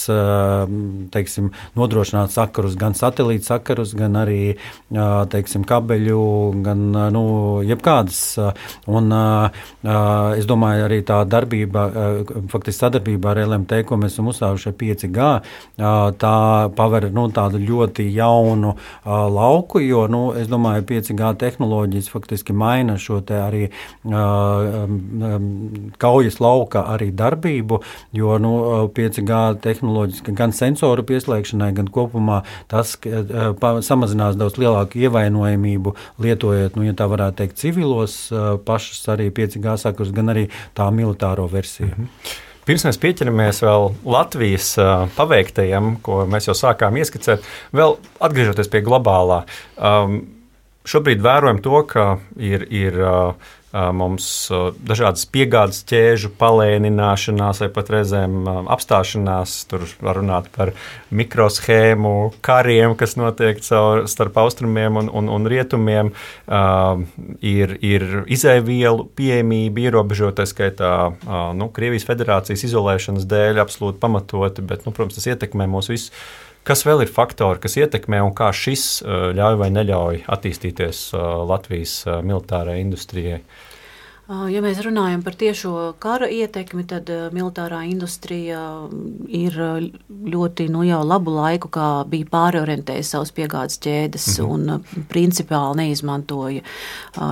teiksim, 1.13 1.51
nodrošināt 1.79 2.33
sakarus, 2.35 2.79
gan 2.81 2.97
satelīta 2.99 3.55
sakarus, 3.55 3.95
gan 3.99 4.17
arī 4.23 4.41
teiksim, 4.91 5.67
kabeļu, 5.69 6.23
gan 6.65 6.87
nu, 7.15 7.25
jebkādas. 7.67 8.23
Un, 8.91 9.13
es 10.39 10.49
domāju, 10.49 10.87
arī 10.89 11.03
tā 11.07 11.23
darbība, 11.29 11.89
faktiski 12.53 12.79
sadarbība 12.81 13.33
ar 13.35 13.43
LMT, 13.47 13.83
ko 13.89 13.99
mēs 14.01 14.17
esam 14.17 14.31
uzstāvuši 14.33 14.75
5G, 14.81 15.31
tā 16.23 16.37
paver 16.79 17.02
nu, 17.11 17.27
tādu 17.35 17.59
ļoti 17.63 18.07
jaunu 18.15 18.75
lauku, 19.05 19.81
jo 19.83 20.07
nu, 20.11 20.23
es 20.39 20.49
domāju, 20.49 20.87
5G 20.89 21.33
tehnoloģijas 21.43 22.11
faktiski 22.13 22.53
maina 22.53 22.99
šo 22.99 23.21
arī 23.23 23.69
kaujas 26.03 26.41
lauka 26.41 26.85
arī 26.95 27.11
darbību, 27.15 27.81
jo 28.13 28.39
nu, 28.43 28.53
5G 28.95 29.43
tehnoloģijas 29.63 30.23
gan 30.37 30.53
sensoru 30.53 31.03
pieslēgšanai, 31.07 31.73
gan 31.77 31.89
kopumā 31.93 32.43
tas 32.71 32.97
samazinās 33.01 34.13
samazinās 34.13 34.39
daudz 34.39 34.59
lielāku 34.61 35.03
ievainojamību, 35.03 35.95
lietojot, 36.23 36.77
nu, 36.77 36.87
ja 36.87 36.95
tā 36.95 37.09
varētu 37.11 37.41
teikt, 37.43 37.59
civilos 37.59 38.17
pašus 38.67 39.09
arī 39.13 39.31
5G 39.31 39.77
sakarus, 39.79 40.13
gan 40.13 40.33
arī 40.33 40.49
tā 40.75 40.91
militāro 40.91 41.49
versiju. 41.51 41.89
-hmm. 41.89 42.52
Pirms 42.63 42.85
mēs 42.87 43.01
pieķeramies 43.03 43.59
vēl 43.65 43.89
Latvijas 44.07 44.69
uh, 44.79 45.09
paveiktajam, 45.17 45.97
ko 46.05 46.21
mēs 46.31 46.47
jau 46.47 46.55
sākām 46.55 46.95
ieskicēt, 47.01 47.43
vēl 47.75 47.97
atgriežoties 48.23 48.71
pie 48.71 48.85
globālā. 48.87 49.41
Um, 49.77 50.21
šobrīd 50.87 51.25
vērojam 51.25 51.59
to, 51.65 51.83
ka 51.91 52.07
ir. 52.39 52.69
ir 52.71 53.03
uh, 53.03 53.51
mums 53.73 54.27
dažādas 54.85 55.25
piegādes 55.33 55.81
ķēžu 55.89 56.33
palēnināšanās 56.41 57.63
vai 57.65 57.69
pat 57.73 57.93
reizēm 57.95 58.45
apstāšanās. 58.73 59.55
Tur 59.71 59.87
var 60.05 60.21
runāt 60.21 60.51
par 60.53 60.75
mikroshēmu 61.15 62.15
kariem, 62.45 62.97
kas 63.01 63.17
notiek 63.17 63.63
caur, 63.65 64.05
starp 64.13 64.37
austrumiem 64.45 65.01
un, 65.01 65.09
un, 65.09 65.33
un 65.33 65.49
rietumiem. 65.49 66.13
Ir, 67.41 67.75
ir 67.81 68.07
izēvielu 68.33 69.09
pieejamība 69.17 69.87
ierobežota, 69.89 70.47
skaitā 70.49 70.93
nu, 71.57 71.73
Krievijas 71.73 72.07
federācijas 72.09 72.67
izolēšanas 72.69 73.29
dēļ, 73.29 73.63
absolūti 73.65 74.03
pamatoti, 74.03 74.65
bet, 74.69 74.85
nu, 74.87 74.93
protams, 74.93 75.17
tas 75.17 75.31
ietekmē 75.33 75.71
mūs 75.71 75.93
visus. 75.93 76.13
Kas 76.63 76.85
vēl 76.87 77.03
ir 77.03 77.11
faktori, 77.11 77.59
kas 77.59 77.75
ietekmē 77.81 78.21
un 78.23 78.35
kā 78.39 78.53
šis 78.55 79.03
ļauj 79.35 79.57
vai 79.59 79.71
neļauj 79.75 80.21
attīstīties 80.31 81.09
Latvijas 81.51 81.97
militārajai 82.23 82.85
industrijai? 82.85 83.41
Ja 84.33 84.63
mēs 84.65 84.79
runājam 84.85 85.21
par 85.25 85.35
tiešo 85.37 85.73
kara 86.01 86.29
ietekmi, 86.31 86.85
tad 86.89 87.11
militārā 87.35 87.83
industrija 87.91 88.61
ir 89.29 89.57
ļoti 90.09 90.69
nu, 90.73 90.85
jau 90.87 91.01
labu 91.05 91.35
laiku 91.35 91.69
bija 92.09 92.29
pārorientējusi 92.33 93.13
savas 93.13 93.33
piegādes 93.37 93.81
ķēdes 93.83 94.29
mm 94.39 94.47
-hmm. 94.47 94.53
un 94.53 95.05
principiāli 95.11 95.83
neizmantoja 95.83 96.63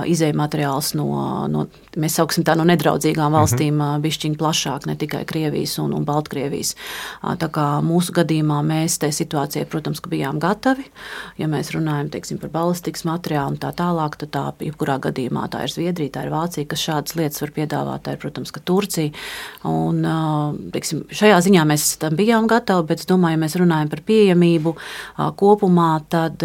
izējuma 0.05 0.43
materiālus 0.43 0.93
no, 0.99 1.07
no, 1.47 1.65
mēs 1.97 2.19
sauksim 2.19 2.43
tā, 2.43 2.55
no 2.55 2.67
nedraudzīgām 2.69 3.33
valstīm, 3.33 3.73
mm 3.73 3.81
-hmm. 3.81 4.01
bišķiņ 4.01 4.37
plašāk, 4.37 4.85
ne 4.85 4.95
tikai 4.95 5.25
Krievijas 5.25 5.79
un, 5.79 5.93
un 5.93 6.05
Baltkrievijas. 6.05 6.75
Tā 7.21 7.49
kā 7.49 7.67
mūsu 7.81 8.13
gadījumā 8.13 8.61
mēs 8.61 8.99
tai 8.99 9.11
situācijai, 9.11 9.65
protams, 9.65 10.01
bijām 10.01 10.39
gatavi. 10.39 10.85
Ja 11.37 11.47
mēs 11.47 11.73
runājam 11.73 12.09
teiksim, 12.09 12.37
par 12.37 12.49
balistikas 12.49 13.03
materiālu 13.03 13.51
un 13.51 13.57
tā 13.57 13.71
tālāk, 13.73 14.15
tad 14.17 14.29
tā, 14.29 14.45
jebkurā 14.59 14.99
gadījumā 14.99 15.47
tā 15.49 15.63
ir 15.63 15.69
Zviedrija, 15.71 16.11
tā 16.11 16.23
ir 16.25 16.31
Vācija, 16.31 16.65
kas 16.67 16.90
šādas 16.91 17.15
lietas 17.17 17.41
var 17.43 17.53
piedāvāt. 17.55 18.03
Tā 18.05 18.15
ir, 18.15 18.21
protams, 18.21 18.53
Turcija. 18.67 19.13
Un, 19.67 20.03
teiksim, 20.73 21.05
šajā 21.11 21.39
ziņā 21.47 21.65
mēs 21.69 21.87
tam 22.01 22.17
bijām 22.19 22.49
gatavi, 22.51 22.87
bet 22.91 23.03
es 23.03 23.09
domāju, 23.09 23.37
ja 23.37 23.43
mēs 23.45 23.57
runājam 23.61 23.91
par 23.91 24.03
pieejamību 24.07 24.75
kopumā, 25.39 25.91
tad 26.11 26.43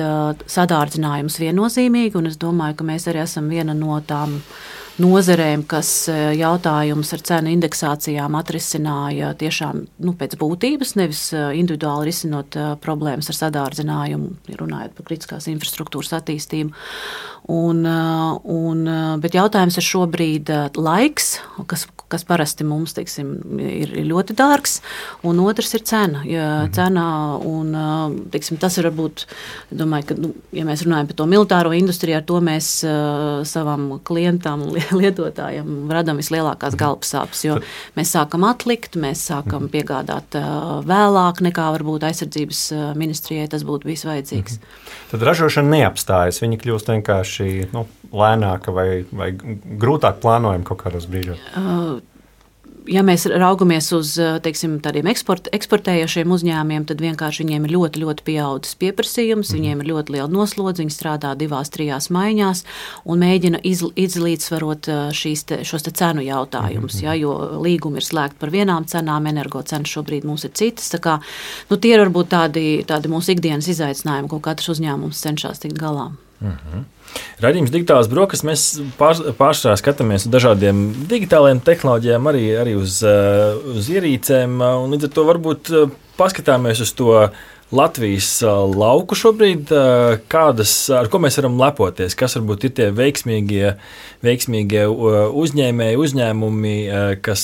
sadārdzinājums 0.56 1.40
viennozīmīgi, 1.42 2.18
un 2.20 2.32
es 2.32 2.40
domāju, 2.40 2.80
ka 2.80 2.88
mēs 2.88 3.10
arī 3.10 3.24
esam 3.26 3.50
viena 3.52 3.76
no 3.76 4.00
tām 4.06 4.40
nozerēm, 4.96 5.66
kas 5.68 6.06
jautājumus 6.08 7.10
ar 7.12 7.22
cenu 7.28 7.50
indeksācijām 7.52 8.36
atrisināja 8.38 9.34
tiešām 9.36 9.82
nu, 10.06 10.14
pēc 10.16 10.38
būtības, 10.40 10.94
nevis 10.96 11.22
individuāli 11.36 12.08
risinot 12.08 12.56
problēmas 12.80 13.28
ar 13.32 13.36
sadārdzinājumu, 13.42 14.30
runājot 14.56 14.96
par 14.96 15.08
kritiskās 15.10 15.50
infrastruktūras 15.52 16.14
attīstību. 16.16 16.72
Un, 17.46 17.84
un, 17.86 18.80
bet 19.22 19.36
jautājums 19.36 19.76
ir 19.78 19.84
šobrīd 19.86 20.50
laiks, 20.74 21.36
kas, 21.70 21.84
kas 22.10 22.24
parasti 22.26 22.64
mums 22.66 22.94
teiksim, 22.96 23.28
ir 23.62 23.92
ļoti 24.08 24.34
dārgs, 24.38 24.80
un 25.26 25.38
otrs 25.44 25.74
ir 25.78 25.84
cena. 25.86 26.24
Ja, 26.26 26.46
mhm. 26.64 26.72
cena 26.74 27.04
un, 27.38 27.70
teiksim, 28.34 28.58
tas 28.62 28.78
ir 28.80 28.88
varbūt, 28.90 29.26
domāju, 29.78 30.08
ka, 30.08 30.16
nu, 30.18 30.32
ja 30.56 30.66
mēs 30.66 30.82
runājam 30.86 31.10
par 31.10 31.18
to 31.20 31.28
militāro 31.30 31.74
industriju, 31.76 32.18
ar 32.18 32.26
to 32.26 32.40
mēs 32.42 32.70
uh, 32.86 33.44
savam 33.46 34.00
klientam, 34.06 34.66
lietotājam 35.00 35.86
radām 35.94 36.18
vislielākās 36.22 36.74
mhm. 36.74 36.82
galvasāpes, 36.82 37.44
jo 37.46 37.60
mēs 37.98 38.14
sākam 38.16 38.46
atlikt, 38.50 38.98
mēs 38.98 39.22
sākam 39.30 39.68
mhm. 39.68 39.72
piegādāt 39.74 40.38
uh, 40.40 40.80
vēlāk 40.86 41.44
nekā 41.46 41.70
varbūt 41.78 42.10
aizsardzības 42.10 42.66
ministrijai 42.98 43.46
tas 43.54 43.62
būtu 43.66 43.86
bijis 43.90 44.06
vajadzīgs. 44.08 44.60
Tad 45.12 45.22
ražošana 45.26 45.76
neapstājas, 45.76 46.42
viņa 46.42 46.58
kļūst 46.62 46.90
vienkārši 46.90 47.35
nu, 47.72 47.86
lēnāka 48.12 48.74
vai, 48.74 49.04
vai 49.12 49.32
grūtāk 49.36 50.20
plānojama 50.22 50.64
kaut 50.64 50.82
kādos 50.84 51.08
brīžos? 51.10 51.42
Uh, 51.56 51.98
ja 52.90 53.02
mēs 53.06 53.26
raugamies 53.30 53.88
uz 53.96 54.14
eh, 54.20 54.36
teiksim, 54.42 54.78
tādiem 54.84 55.08
eksport, 55.10 55.48
eksportējošiem 55.54 56.32
uzņēmumiem, 56.36 56.86
tad 56.88 57.02
vienkārši 57.02 57.44
viņiem 57.44 57.66
ir 57.66 57.74
ļoti, 57.74 58.02
ļoti 58.02 58.26
pieaudzis 58.26 58.78
pieprasījums, 58.80 59.50
mm. 59.50 59.58
viņiem 59.58 59.82
ir 59.82 59.90
ļoti 59.90 60.16
liela 60.16 60.28
noslodze, 60.32 60.82
viņi 60.82 60.94
strādā 60.94 61.32
divās, 61.38 61.70
trijās 61.74 62.08
maiņās 62.14 62.62
un 63.10 63.22
mēģina 63.22 63.62
iz, 63.66 63.82
izlīdzsvarot 64.06 64.90
šīs 65.16 65.46
te, 65.50 65.60
šos 65.66 65.86
te 65.86 65.94
cenu 65.96 66.24
jautājumus. 66.26 66.98
Mm. 66.98 67.06
Ja, 67.06 67.16
jo 67.18 67.36
līgumi 67.66 68.02
ir 68.02 68.06
slēgti 68.06 68.40
par 68.42 68.54
vienām 68.54 68.88
cenām, 68.90 69.30
energo 69.30 69.62
cenas 69.66 69.92
šobrīd 69.92 70.26
mums 70.28 70.46
ir 70.48 70.54
citas. 70.56 70.92
Kā, 71.02 71.18
nu, 71.70 71.80
tie 71.80 71.96
ir 71.96 72.04
varbūt 72.06 72.32
tādi, 72.32 72.66
tādi 72.88 73.10
mūsu 73.12 73.34
ikdienas 73.34 73.68
izaicinājumi, 73.72 74.30
ko 74.32 74.40
katrs 74.44 74.72
uzņēmums 74.76 75.24
cenšas 75.26 75.62
tikt 75.64 75.80
galā. 75.80 76.12
Mm 76.40 76.52
-hmm. 76.52 76.84
Radījums 77.42 77.72
digitālās 77.74 78.08
brokastis 78.08 78.46
mēs 78.48 78.62
pār, 78.96 79.18
pārsvarā 79.38 79.76
skatāmies 79.80 80.24
uz 80.24 80.32
dažādiem 80.32 80.86
digitāliem 81.10 81.60
tehnoloģijām, 81.64 82.30
arī, 82.32 82.46
arī 82.62 82.76
uz, 82.80 83.02
uh, 83.04 83.58
uz 83.76 83.90
ierīcēm. 83.92 84.56
Uh, 84.56 84.86
līdz 84.94 85.10
ar 85.10 85.14
to 85.18 85.26
varbūt 85.28 85.72
uh, 85.72 85.90
paskatāmies 86.16 86.80
uz 86.84 86.94
to 86.96 87.12
Latvijas 87.74 88.28
lauku 88.76 89.16
šobrīd, 89.18 89.72
kādas, 90.30 90.74
ar 90.94 91.08
ko 91.10 91.18
mēs 91.22 91.40
varam 91.40 91.56
lepoties, 91.58 92.14
kas 92.18 92.36
varbūt 92.38 92.68
ir 92.68 92.74
tie 92.78 92.86
veiksmīgie, 92.94 93.72
veiksmīgie 94.22 94.84
uzņēmēji, 94.86 95.98
uzņēmumi, 95.98 96.76
kas, 97.26 97.42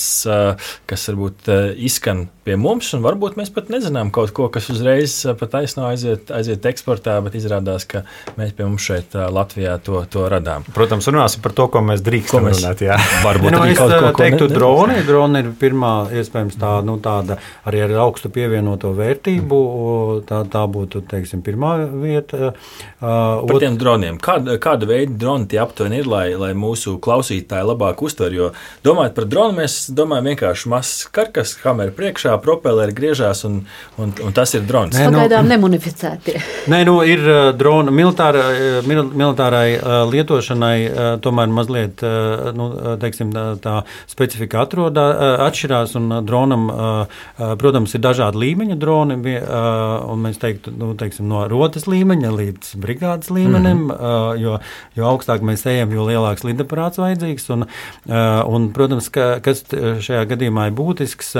kas 0.87 1.09
varbūt 1.11 1.51
izskan 1.75 2.29
pie 2.43 2.55
mums, 2.59 2.89
un 2.95 3.03
varbūt 3.03 3.37
mēs 3.39 3.51
pat 3.55 3.69
nezinām 3.71 4.11
kaut 4.15 4.31
ko, 4.35 4.47
kas 4.51 4.69
uzreiz 4.71 5.15
pat 5.39 5.53
taisnā 5.57 5.89
aiziet, 5.91 6.31
aiziet 6.31 6.65
eksportā, 6.71 7.17
bet 7.23 7.35
izrādās, 7.39 7.85
ka 7.87 8.03
mēs 8.39 8.55
pie 8.55 8.67
mums 8.67 8.83
šeit 8.83 9.15
Latvijā 9.15 9.77
to, 9.83 10.01
to 10.11 10.25
radām. 10.31 10.63
Protams, 10.75 11.07
runāsim 11.11 11.43
par 11.43 11.55
to, 11.55 11.67
ko 11.71 11.83
mēs 11.83 12.03
drīkstam 12.03 12.47
mēs 12.47 12.59
runāt. 12.61 12.83
Jā. 12.87 12.99
Varbūt 13.27 13.55
nu, 13.55 13.61
arī 13.63 13.77
kaut 13.79 13.95
ko 13.95 14.11
teiktu, 14.19 14.47
ne, 14.47 14.55
droni. 14.55 14.97
Droni 15.07 15.43
ir 15.43 15.51
pirmā, 15.59 15.93
iespējams, 16.19 16.59
tā, 16.59 16.73
nu, 16.87 16.97
tāda 17.03 17.39
arī 17.67 17.85
ar 17.87 17.95
augstu 18.07 18.31
pievienoto 18.33 18.91
vērtību 18.97 19.63
tā, 20.27 20.43
tā 20.49 20.63
būtu 20.69 21.03
teiksim, 21.09 21.41
pirmā 21.45 21.73
vieta. 22.01 22.53
Uh, 23.01 23.43
Par 23.47 23.59
tiem 23.61 23.77
droniem. 23.79 24.17
Kāda, 24.23 24.57
kāda 24.61 24.87
veida 24.89 25.15
droni 25.19 25.49
tie 25.51 25.59
aptuveni 25.63 26.01
ir, 26.01 26.09
lai, 26.09 26.25
lai 26.39 26.51
mūsu 26.57 26.95
klausītāji 27.03 27.67
labāk 27.67 28.03
uztver? 28.05 28.33
Jo 28.35 28.51
domājot 28.85 29.15
par 29.17 29.27
dronu, 29.31 29.57
mēs 29.61 29.77
domājam 29.95 30.31
vienkārši 30.31 30.71
mazs 30.71 31.07
karkas, 31.13 31.55
kamera 31.59 31.93
priekšā, 31.95 32.35
propeleri 32.43 32.95
griežās 32.95 33.43
un, 33.49 33.61
un, 33.97 34.13
un 34.23 34.35
tas 34.35 34.53
ir 34.55 34.65
drons. 34.69 34.95
Nē, 34.95 35.09
nu, 35.09 35.19
Pagaidām 35.19 35.49
nemunificētie. 35.51 36.37
Nē, 36.71 36.83
nu, 36.87 36.99
ir 37.07 37.25
drona 37.59 37.93
militāra, 37.93 38.45
militārai 38.87 39.67
lietošanai 40.11 40.77
tomēr 41.23 41.51
mazliet 41.53 42.03
nu, 42.57 42.69
teiksim, 43.01 43.33
tā 43.63 43.79
specifika 44.09 44.63
atrodā, 44.63 45.07
atšķirās. 45.47 45.95
Dronam, 46.23 46.67
protams, 47.59 47.93
ir 47.95 48.03
dažādi 48.03 48.41
līmeņi 48.43 48.79
droni. 48.79 49.19
Mēs 50.23 50.39
teiktu, 50.41 50.73
nu, 50.77 50.91
teiksim, 50.99 51.27
no 51.29 51.43
rotas 51.51 51.87
līmeņa 51.89 52.31
līdz 52.33 52.73
brigādes 52.83 53.31
līmenim. 53.33 53.85
Mm 53.87 53.91
-hmm. 53.91 54.41
jo, 54.41 54.57
jo 54.95 55.07
augstāk 55.09 55.41
mēs 55.45 55.65
ejam, 55.69 55.91
jo 55.91 56.07
lielāks 56.07 56.43
lidaparāts 56.43 57.01
vajadzīgs. 57.01 57.49
Un, 57.53 57.65
un, 58.55 58.69
protams, 58.73 59.09
ka, 59.09 59.39
kas 59.43 59.63
šajā 59.73 60.25
gadījumā 60.33 60.67
ir 60.67 60.77
būtisks, 60.77 61.35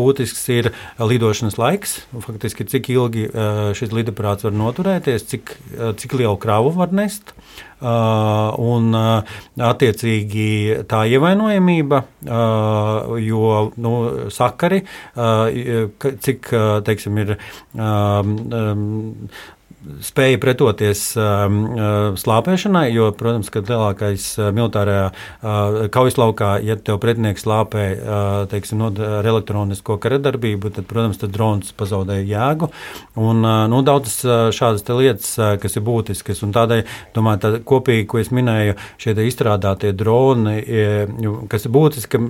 būtisks 0.00 0.48
ir 0.48 0.72
lidošanas 0.98 1.58
laiks. 1.58 2.00
Faktiski, 2.26 2.64
cik 2.64 2.90
ilgi 2.90 3.28
šis 3.74 3.92
lidaparāts 3.92 4.44
var 4.44 4.52
noturēties, 4.52 5.26
cik, 5.32 5.56
cik 5.96 6.18
lielu 6.18 6.36
kravu 6.36 6.74
var 6.76 6.92
nest. 6.92 7.34
Uh, 7.76 8.54
un 8.56 8.86
uh, 8.96 9.32
attiecīgi 9.60 10.86
tā 10.88 11.02
ievainojamība, 11.12 11.98
uh, 12.24 13.10
jo 13.20 13.50
nu, 13.84 13.92
sakari, 14.32 14.78
cik 16.24 16.48
teiksim, 16.88 17.20
ir 17.20 17.34
um, 17.76 18.32
spēja 20.04 20.38
pretoties 20.42 21.02
um, 21.18 21.58
uh, 21.70 22.18
slāpēšanai, 22.18 22.86
jo, 22.94 23.08
protams, 23.16 23.50
ka 23.52 23.62
lielākais 23.64 24.26
uh, 24.40 24.50
militārajā 24.56 25.06
uh, 25.10 25.78
kaujaslaukā, 25.94 26.50
ja 26.66 26.76
tev 26.76 27.00
pretinieks 27.02 27.46
slāpē 27.46 27.84
teiksim, 28.50 28.80
no, 28.80 28.90
ar 28.90 29.26
elektronisko 29.26 29.98
karadarbību, 30.02 30.72
tad, 30.76 30.86
protams, 30.90 31.20
tad 31.20 31.32
drons 31.34 31.72
pazaudēja 31.76 32.26
jēgu. 32.26 32.70
Un, 33.22 33.42
nu, 33.70 33.82
daudzas 33.86 34.18
šādas 34.56 34.86
lietas, 34.90 35.34
kas 35.62 35.78
ir 35.78 35.84
būtiskas, 35.86 36.42
un 36.46 36.54
tādēļ, 36.56 36.84
domāju, 37.16 37.42
tā 37.42 37.52
kopīgi, 37.66 38.06
ko 38.10 38.22
es 38.22 38.32
minēju, 38.34 38.76
šie 39.02 39.16
izstrādātie 39.26 39.92
droni, 39.96 40.58
kas 41.52 41.68
ir 41.68 41.76
būtiski. 41.76 42.22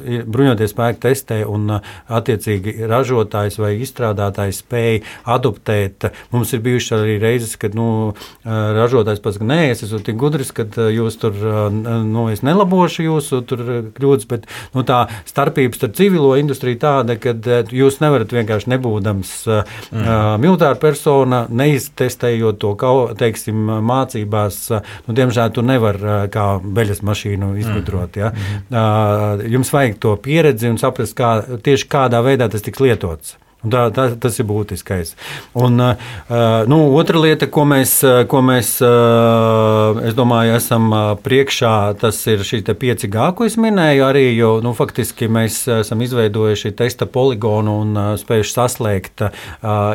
Uh, 0.00 0.20
bruņoties 0.26 0.72
spēki 0.74 1.00
testē 1.02 1.40
un 1.48 1.68
attiecīgi 2.10 2.86
ražotājs 2.90 3.58
vai 3.60 3.72
izstrādātājs 3.84 4.62
spēj 4.64 5.00
adoptēt. 5.30 6.08
Mums 6.34 6.52
ir 6.54 6.62
bijušas 6.64 7.00
arī 7.00 7.16
reizes, 7.22 7.56
kad 7.60 7.76
nu, 7.78 8.14
ražotājs 8.44 9.22
pats, 9.22 9.40
nē, 9.42 9.60
es 9.72 9.84
esmu 9.86 10.00
tik 10.06 10.18
gudrs, 10.20 10.52
ka 10.56 10.66
jūs 10.90 11.18
tur, 11.20 11.36
nu, 11.70 12.26
es 12.32 12.44
nelabošu 12.46 13.06
jūsu 13.06 13.42
kļūdas, 13.46 14.28
bet 14.30 14.48
nu, 14.76 14.84
tā 14.86 15.02
starpība 15.28 15.78
starp 15.78 15.96
civilo 15.98 16.32
industriju 16.40 16.80
tāda, 16.82 17.16
ka 17.20 17.34
jūs 17.74 18.00
nevarat 18.02 18.32
vienkārši 18.34 18.72
nebūdams 18.74 19.34
mm. 19.50 20.00
uh, 20.00 20.34
militāra 20.42 20.78
persona, 20.80 21.44
neiztestējot 21.48 22.60
to, 22.62 22.74
kā, 22.80 22.92
teiksim, 23.20 23.58
mācībās, 23.86 24.62
nu, 25.06 25.16
diemžēl 25.16 25.54
tu 25.54 25.64
nevar 25.66 26.00
kā 26.32 26.48
beļas 26.60 27.02
mašīnu 27.06 27.52
izgudrot. 27.60 28.18
Ja? 28.20 28.32
Mm. 28.34 28.64
Uh, 28.70 29.46
jums 29.50 29.72
vajag 29.74 29.89
sasniegt 29.90 30.00
to 30.00 30.16
pieredzi 30.16 30.70
un 30.70 30.78
saprast, 30.78 31.16
kā, 31.16 31.42
tieši 31.62 31.88
kādā 31.88 32.22
veidā 32.22 32.50
tas 32.50 32.62
tiks 32.62 32.80
lietots. 32.80 33.36
Tā, 33.60 33.90
tā, 33.92 34.16
tas 34.16 34.38
ir 34.40 34.46
būtiskais. 34.48 35.16
Un, 35.52 35.76
uh, 35.76 36.64
nu, 36.66 36.96
otra 36.96 37.20
lieta, 37.20 37.46
ko 37.46 37.66
mēs, 37.68 38.00
ko 38.26 38.40
mēs 38.40 38.80
uh, 38.80 40.00
domāju, 40.16 40.54
esam 40.56 40.88
priekšā, 41.20 41.98
tas 42.00 42.22
ir 42.26 42.40
šī 42.40 42.62
5G, 42.64 43.34
ko 43.36 43.44
es 43.44 43.58
minēju. 43.60 44.06
Arī, 44.06 44.24
jo 44.32 44.62
nu, 44.64 44.72
faktiski 44.72 45.28
mēs 45.28 45.66
esam 45.82 46.00
izveidojuši 46.00 46.72
testa 46.72 47.04
poligonu 47.04 47.76
un 47.82 48.00
spējuši 48.16 48.56
saslēgt 48.56 49.26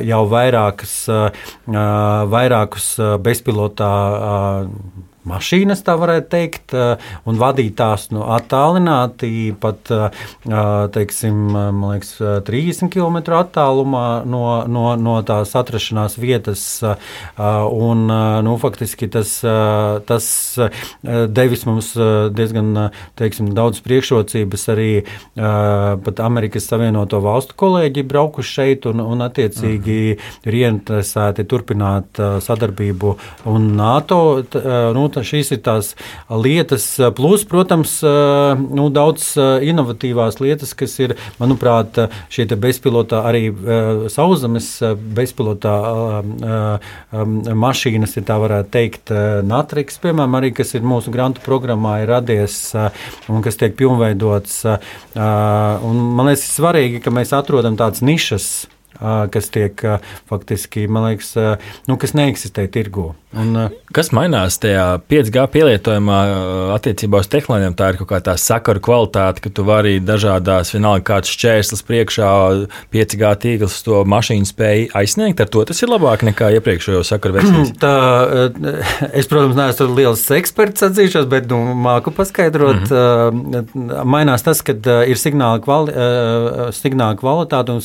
jau 0.05 0.21
vairākas, 0.29 0.95
vairākus 1.65 2.93
bezpilotā. 3.25 3.93
Mašīnas, 5.25 5.81
tā 5.81 5.95
varētu 5.97 6.27
teikt, 6.29 6.73
eh, 6.77 7.01
un 7.25 7.39
vadīt 7.41 7.73
tās 7.79 8.09
nu, 8.13 8.21
attālināti 8.35 9.55
pat 9.61 9.89
eh, 9.89 10.25
teiksim, 10.93 11.55
liekas, 11.81 12.19
30 12.45 12.91
km 12.93 13.17
attālumā 13.39 14.05
no, 14.29 14.43
no, 14.69 14.85
no 15.01 15.15
tās 15.25 15.55
atrašanās 15.57 16.19
vietas. 16.21 16.65
Eh, 16.85 17.09
un, 17.85 18.05
nu, 18.45 18.53
faktiski 18.61 19.09
tas, 19.11 19.31
tas 20.05 20.25
devis 21.03 21.65
mums 21.65 21.91
diezgan 22.35 22.69
teiksim, 23.17 23.49
daudz 23.57 23.81
priekšrocības. 23.85 24.65
Arī 24.75 24.89
pat 25.35 26.19
Amerikas 26.23 26.67
Savienoto 26.69 27.19
Valstu 27.23 27.55
kolēģi 27.59 28.05
braukuši 28.07 28.55
šeit 28.59 28.87
un, 28.89 29.01
un 29.03 29.25
attiecīgi 29.25 29.97
mhm. 30.13 30.47
ir 30.49 30.59
ieinteresēti 30.61 31.47
turpināt 31.49 32.21
sadarbību 32.45 33.15
un 33.51 33.69
NATO. 33.79 34.21
Nu, 34.95 35.07
šīs 35.23 35.53
ir 35.55 35.61
tās 35.65 35.93
lietas, 36.29 36.87
plus, 37.15 37.45
protams, 37.47 37.97
nu, 38.03 38.89
daudz 38.93 39.31
inovatīvās 39.37 40.39
lietas, 40.41 40.73
kas 40.77 40.97
ir, 41.03 41.15
manuprāt, 41.39 41.99
šie 42.33 42.47
bezpilotā 42.59 43.21
arī 43.29 43.47
sauszemes 44.11 44.69
bezpilotā 45.15 45.75
mašīnas, 47.65 48.17
ja 48.17 48.25
tā 48.25 48.39
varētu 48.41 48.71
teikt, 48.75 49.13
Natriks, 49.45 49.99
piemēram, 50.03 50.39
arī, 50.39 50.51
kas 50.55 50.75
ir 50.75 50.85
mūsu 50.87 51.13
grantu 51.13 51.43
programmā, 51.45 51.99
ir 52.03 52.11
radies 52.15 52.59
un 52.75 53.43
kas 53.45 53.59
tiek 53.61 53.75
pilnveidots. 53.77 54.61
Un, 55.15 56.05
man 56.17 56.31
liekas, 56.31 56.47
svarīgi, 56.55 57.03
ka 57.03 57.13
mēs 57.13 57.35
atrodam 57.35 57.77
tādas 57.79 58.03
nišas, 58.05 58.65
kas 58.99 59.51
tiek 59.53 59.81
faktiski, 60.29 60.87
man 60.87 61.09
liekas, 61.09 61.35
nu, 61.89 61.99
kas 62.01 62.15
neeksistē 62.17 62.67
tirgū. 62.71 63.13
Un, 63.35 63.55
kas 63.91 64.13
mainās 64.15 64.55
tajā 64.63 64.85
5G 65.11 65.43
pielietojumā 65.51 66.19
attiecībā 66.77 67.19
uz 67.19 67.27
tehnoloģijām? 67.31 67.75
Tā 67.75 67.89
ir 67.91 67.97
kaut 67.99 68.09
kā 68.13 68.19
tā 68.23 68.35
sakaru 68.39 68.79
kvalitāte, 68.83 69.43
ka 69.43 69.51
tu 69.51 69.65
vari 69.67 69.97
dažādās, 70.03 70.71
vienalga 70.71 71.03
kāds 71.09 71.33
šķērslis 71.35 71.83
priekšā, 71.87 72.29
5G 72.95 73.31
tīkls 73.43 73.81
to 73.83 74.03
mašīnu 74.07 74.47
spēju 74.47 74.87
aizsniegt. 74.95 75.43
Ar 75.43 75.51
to 75.51 75.65
tas 75.67 75.83
ir 75.83 75.91
labāk 75.91 76.23
nekā 76.27 76.53
iepriekšējo 76.59 77.03
sakaru 77.07 77.35
versijas. 77.39 77.73
Tā, 77.81 77.93
es, 79.11 79.27
protams, 79.31 79.57
neesmu 79.59 79.89
liels 79.99 80.23
eksperts 80.37 80.87
atzīšos, 80.87 81.27
bet 81.31 81.51
nu, 81.51 81.59
māku 81.75 82.15
paskaidrot. 82.15 82.87
Mm 82.87 83.51
-hmm. 83.51 84.05
Mainās 84.15 84.47
tas, 84.47 84.63
ka 84.63 84.77
ir 85.03 85.19
signāla, 85.19 85.59
kvali, 85.59 85.91
signāla 86.71 87.19
kvalitāte 87.19 87.75
un 87.75 87.83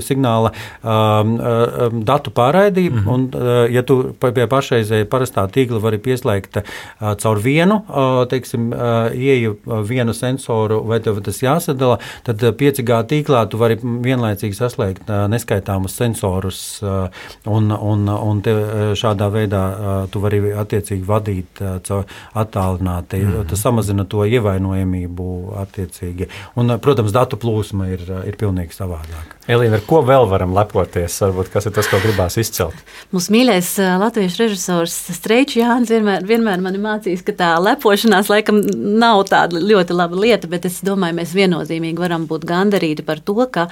signāla 0.00 0.45
signāla 0.46 1.22
um, 1.22 1.38
um, 1.40 2.04
datu 2.04 2.30
pārraidība. 2.30 2.96
Mm 2.96 3.04
-hmm. 3.04 3.12
un, 3.12 3.30
uh, 3.34 3.72
ja 3.72 3.82
tu 3.82 4.14
pie 4.20 4.46
pašreizēja 4.46 5.04
parastā 5.04 5.46
tīkla 5.48 5.80
vari 5.80 5.98
pieslēgt 5.98 6.56
uh, 6.56 7.14
caur 7.16 7.38
vienu, 7.38 7.84
uh, 7.88 8.26
teiksim, 8.28 8.72
uh, 8.72 9.10
ieju 9.14 9.56
vienu 9.84 10.12
sensoru, 10.12 10.84
vai 10.84 11.00
tev 11.00 11.20
tas 11.20 11.42
jāsadala, 11.42 11.98
tad 12.24 12.40
5G 12.42 13.02
tīklā 13.06 13.48
tu 13.48 13.58
vari 13.58 13.76
vienlaicīgi 13.82 14.54
saslēgt 14.54 15.10
uh, 15.10 15.28
neskaitāmus 15.28 15.96
sensorus, 15.96 16.82
uh, 16.82 17.08
un, 17.44 17.72
un, 17.72 18.08
un 18.08 18.42
te, 18.42 18.54
šādā 18.94 19.30
veidā 19.30 19.64
uh, 19.70 20.10
tu 20.10 20.20
vari 20.20 20.52
attiecīgi 20.52 21.04
vadīt 21.06 21.60
uh, 21.60 21.80
caur 21.82 22.04
attālināti. 22.34 23.16
Mm 23.16 23.32
-hmm. 23.32 23.46
Tas 23.46 23.60
samazina 23.60 24.04
to 24.04 24.24
ievainojamību 24.24 25.54
attiecīgi. 25.56 26.28
Un, 26.54 26.78
protams, 26.80 27.12
datu 27.12 27.36
plūsma 27.36 27.88
ir, 27.92 28.00
ir 28.26 28.36
pilnīgi 28.36 28.72
savādāka. 28.72 29.36
Elīna, 29.48 29.78
ar 29.78 29.84
ko 29.86 30.00
vēl 30.02 30.26
varam 30.36 30.54
lepoties? 30.56 31.18
Varbūt 31.24 31.50
kas 31.52 31.66
ir 31.66 31.76
tas, 31.76 31.90
ko 31.90 32.00
gribās 32.04 32.38
izcelt? 32.40 32.80
Mūsu 33.16 33.34
mīļais 33.34 33.74
latviešu 34.04 34.44
režisors 34.44 34.96
Streičs 35.16 35.58
Jānis 35.58 35.92
vienmēr, 35.92 36.26
vienmēr 36.28 36.62
man 36.64 36.76
mācīs, 36.84 37.24
ka 37.26 37.34
tā 37.36 37.54
lepošanās 37.62 38.30
laikam 38.32 38.60
nav 39.00 39.26
tāda 39.32 39.62
ļoti 39.62 39.96
laba 39.96 40.26
lieta, 40.26 40.50
bet 40.50 40.68
es 40.68 40.82
domāju, 40.86 41.18
mēs 41.20 41.34
viennozīmīgi 41.36 42.04
varam 42.04 42.28
būt 42.30 42.46
gandarīti 42.48 43.06
par 43.06 43.24
to, 43.24 43.40
ka 43.50 43.70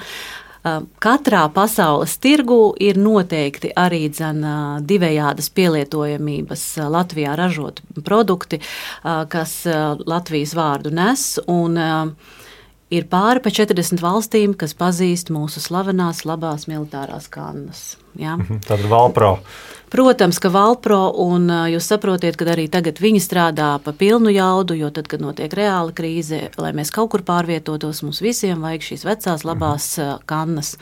Katrā 0.97 1.43
pasaules 1.53 2.15
tirgu 2.17 2.73
ir 2.81 2.97
noteikti 2.97 3.69
arī 3.77 4.07
dzen, 4.09 4.39
divējādas 4.89 5.51
pielietojamības 5.53 6.63
Latvijā 6.89 7.35
ražot 7.37 7.83
produkti, 8.07 8.57
kas 9.03 9.53
Latvijas 10.09 10.55
vārdu 10.57 10.89
nes. 10.95 11.27
Un, 11.45 11.77
Ir 12.93 13.07
pāri 13.09 13.41
pa 13.41 13.49
40 13.49 13.97
valstīm, 13.97 14.51
kas 14.53 14.75
pazīst 14.77 15.31
mūsu 15.33 15.61
slavenās 15.63 16.21
labās 16.29 16.67
militārās 16.69 17.25
kannas. 17.33 17.95
Ja? 18.13 18.35
Mhm, 18.37 18.61
tad 18.67 18.85
Valpro. 18.89 19.39
Protams, 19.89 20.37
ka 20.41 20.51
Valpro, 20.53 20.99
un 21.23 21.49
jūs 21.71 21.87
saprotiet, 21.89 22.37
ka 22.37 22.45
arī 22.53 22.67
tagad 22.69 22.99
viņi 23.01 23.21
strādā 23.23 23.71
pa 23.81 23.93
pilnu 23.95 24.29
jaudu, 24.33 24.77
jo 24.77 24.91
tad, 24.93 25.09
kad 25.09 25.23
notiek 25.23 25.53
reāla 25.53 25.93
krīze, 25.95 26.49
lai 26.61 26.73
mēs 26.77 26.93
kaut 26.93 27.13
kur 27.13 27.25
pārvietotos, 27.25 28.03
mums 28.05 28.21
visiem 28.21 28.61
vajag 28.61 28.89
šīs 28.89 29.05
vecās 29.07 29.45
labās 29.47 29.89
kannas. 30.29 30.75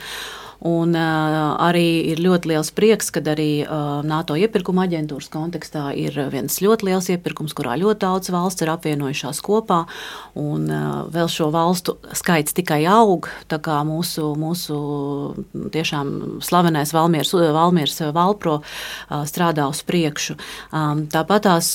Un 0.64 0.94
arī 0.96 2.08
ir 2.08 2.22
ļoti 2.24 2.48
liels 2.48 2.70
prieks, 2.72 3.10
ka 3.12 3.20
arī 3.34 3.66
NATO 4.08 4.32
iepirkuma 4.40 4.86
aģentūras 4.86 5.28
kontekstā 5.28 5.90
ir 5.92 6.16
viens 6.32 6.56
ļoti 6.64 6.88
liels 6.88 7.10
iepirkums, 7.12 7.52
kurā 7.52 7.74
ļoti 7.76 8.00
daudz 8.00 8.30
valsts 8.32 8.64
ir 8.64 8.72
apvienojušās 8.72 9.42
kopā. 9.44 9.82
Un 10.40 10.64
vēl 11.12 11.28
šo 11.28 11.50
valstu 11.52 11.98
skaits 12.16 12.56
tikai 12.56 12.80
aug. 12.88 13.28
Mūsu, 13.84 14.30
mūsu 14.40 14.78
tiešām 15.74 16.40
slavenais 16.44 16.94
Valmiers, 16.96 17.34
Valmiers 17.34 18.00
Valpro 18.16 18.56
strādā 19.28 19.68
uz 19.68 19.82
priekšu. 19.84 20.38
Tāpat 20.72 21.44
tās 21.44 21.70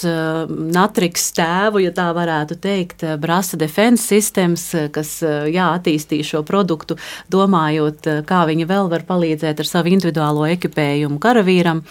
Natriks 0.49 1.29
tēvu, 1.37 1.83
ja 1.85 1.93
tā 1.93 2.09
varētu 2.17 2.57
teikt, 2.57 3.05
Brasa 3.21 3.59
Defense 3.61 4.01
Systems, 4.09 4.65
kas 4.97 5.19
jā, 5.21 5.69
attīstīja 5.77 6.25
šo 6.33 6.43
produktu, 6.47 6.97
domājot, 7.29 8.09
kā 8.25 8.43
viņi 8.49 8.65
vēl 8.65 8.78
var 8.91 9.03
palīdzēt 9.07 9.59
ar 9.59 9.67
savu 9.67 9.91
individuālo 9.93 10.45
ekipējumu 10.53 11.19
karavīram, 11.21 11.81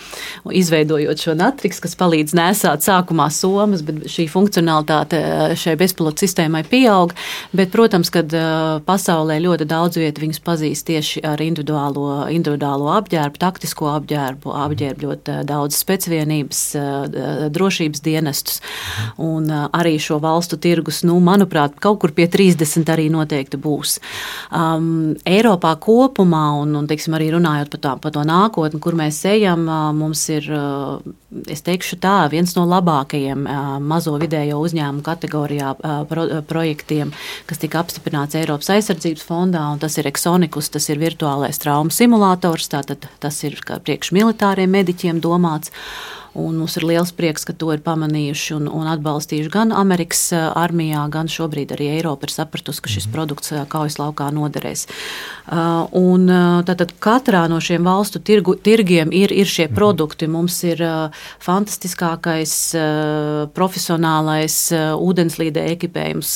izveidojot 0.49 1.21
šo 1.23 1.35
Natriks, 1.39 1.81
kas 1.85 1.97
palīdz 1.99 2.35
nesāt 2.39 2.87
sākumā 2.87 3.29
somas, 3.35 3.85
bet 3.87 4.07
šī 4.11 4.29
funkcionalitāte 4.33 5.21
šai 5.59 5.77
bezpilota 5.81 6.25
sistēmai 6.25 6.65
pieaug. 6.69 7.15
Bet, 7.53 7.73
protams, 7.75 8.11
kad 8.15 8.33
pasaulē 8.89 9.39
ļoti 9.45 9.69
daudz 9.69 10.01
vietu 10.01 10.25
viņus 10.25 10.43
pazīst 10.45 10.89
tieši 10.89 11.25
ar 11.27 11.43
individuālo, 11.45 12.29
individuālo 12.33 12.91
apģērbu, 12.97 13.41
taktisko 13.43 13.93
apģērbu, 13.97 14.55
apģērbu 14.65 15.07
ļoti 15.07 15.39
daudz 15.49 15.79
specvienības, 15.83 16.63
drošības 17.55 18.05
dienestus. 18.05 18.63
Un 19.23 19.51
arī 19.51 19.97
šo 20.03 20.21
valstu 20.23 20.59
tirgus, 20.61 21.03
nu, 21.07 21.19
manuprāt, 21.25 21.77
kaut 21.83 22.01
kur 22.03 22.15
pie 22.17 22.29
30 22.31 22.93
arī 22.93 23.09
noteikti 23.13 23.61
būs. 23.61 23.99
Um, 24.55 25.15
Eiropā 25.29 25.75
kopumā, 25.83 26.45
un, 26.63 26.68
un 26.77 26.89
teiksim, 26.91 27.15
arī 27.17 27.31
runājot 27.35 27.71
par, 27.73 27.81
tā, 27.85 27.93
par 28.03 28.15
to 28.15 28.25
nākotni, 28.27 28.81
kur 28.83 28.97
mēs 28.99 29.21
ejam, 29.31 29.65
mums 29.97 30.25
ir, 30.35 30.49
es 31.49 31.65
teikšu 31.67 32.01
tā, 32.03 32.17
viens 32.33 32.53
no 32.57 32.67
labākajiem 32.69 33.47
mazo 33.85 34.17
vidējo 34.21 34.61
uzņēmumu 34.67 35.05
kategorijā 35.07 35.73
pro, 36.11 36.27
projektiem, 36.51 37.15
kas 37.49 37.63
tika 37.63 37.83
apstiprināts 37.83 38.39
Eiropas 38.39 38.73
aizsardzības 38.77 39.25
fondā, 39.29 39.65
un 39.73 39.81
tas 39.83 39.97
ir 40.01 40.11
Exonikus, 40.11 40.73
tas 40.75 40.91
ir 40.93 41.01
virtuālais 41.01 41.63
traumu 41.63 41.95
simulators, 41.95 42.69
tātad 42.75 43.09
tas 43.23 43.43
ir 43.49 43.59
priekš 43.65 44.13
militāriem 44.17 44.73
mediķiem 44.79 45.23
domāts. 45.25 45.73
Un 46.39 46.59
mums 46.61 46.77
ir 46.79 46.87
liels 46.87 47.13
prieks, 47.17 47.45
ka 47.49 47.55
to 47.57 47.73
ir 47.75 47.83
pamanījuši 47.85 48.55
un, 48.57 48.69
un 48.71 48.89
atbalstījuši 48.93 49.53
gan 49.53 49.75
Amerikas 49.75 50.29
armijā, 50.37 51.03
gan 51.13 51.31
šobrīd 51.33 51.75
arī 51.75 51.91
Eiropa 51.97 52.29
ir 52.29 52.35
sapratusi, 52.35 52.83
ka 52.85 52.93
šis 52.93 53.09
mhm. 53.09 53.15
produkts 53.17 53.55
kaujas 53.73 53.99
laukā 54.01 54.31
noderēs. 54.35 54.87
Un 55.99 56.29
tātad 56.69 56.93
katrā 57.03 57.47
no 57.51 57.59
šiem 57.65 57.87
valstu 57.89 58.21
tirgu, 58.21 58.55
tirgiem 58.63 59.13
ir, 59.17 59.33
ir 59.33 59.49
šie 59.49 59.67
mhm. 59.67 59.77
produkti. 59.79 60.29
Mums 60.31 60.61
ir 60.69 60.83
fantastiskākais 61.45 62.55
profesionālais 63.57 64.59
ūdenslīdē 64.95 65.67
ekipējums. 65.75 66.35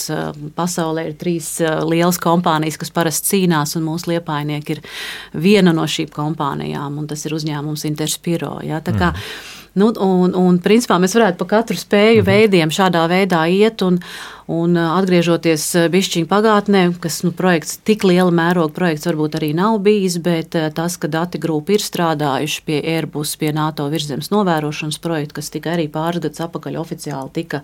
Pasaulē 0.59 1.09
ir 1.11 1.19
trīs 1.21 1.55
lielas 1.87 2.21
kompānijas, 2.23 2.81
kas 2.81 2.93
parasti 2.95 3.37
cīnās, 3.37 3.77
un 3.79 3.87
mūsu 3.87 4.15
liepainieki 4.15 4.77
ir 4.77 4.83
viena 5.33 5.75
no 5.77 5.87
šīm 5.89 6.11
kompānijām, 6.13 7.01
un 7.01 7.09
tas 7.11 7.27
ir 7.27 7.37
uzņēmums 7.37 7.87
Interspiro. 7.89 8.59
Ja? 8.67 8.81
Tā 8.85 8.95
kā, 8.97 9.13
mm. 9.13 9.62
Nu, 9.79 9.89
un, 10.05 10.35
un, 10.37 10.59
principā, 10.61 10.99
mēs 11.01 11.17
varētu 11.17 11.41
pa 11.41 11.49
katru 11.57 11.79
spēju 11.81 12.21
mhm. 12.21 12.29
veidiem 12.29 12.75
šādā 12.75 13.07
veidā 13.11 13.45
iet 13.49 13.85
un, 13.87 13.99
un 14.51 14.79
atgriežoties 14.81 15.67
bišķiņu 15.93 16.29
pagātnē, 16.31 16.85
kas 17.03 17.21
nu, 17.27 17.33
projekts 17.37 17.79
tik 17.87 18.07
liela 18.09 18.33
mēroga 18.35 18.75
projekts 18.77 19.09
varbūt 19.11 19.39
arī 19.41 19.53
nav 19.59 19.79
bijis, 19.85 20.19
bet 20.23 20.57
tas, 20.77 20.97
ka 20.99 21.11
dati 21.13 21.41
grupa 21.43 21.77
ir 21.77 21.85
strādājuši 21.85 22.65
pie 22.67 22.81
Airbus, 22.97 23.37
pie 23.41 23.53
NATO 23.55 23.87
virzemes 23.93 24.33
novērošanas 24.35 25.01
projekta, 25.03 25.41
kas 25.41 25.53
tika 25.55 25.77
arī 25.77 25.89
pāris 25.93 26.23
gadus 26.23 26.45
atpakaļ 26.47 26.81
oficiāli 26.83 27.33
tika 27.37 27.63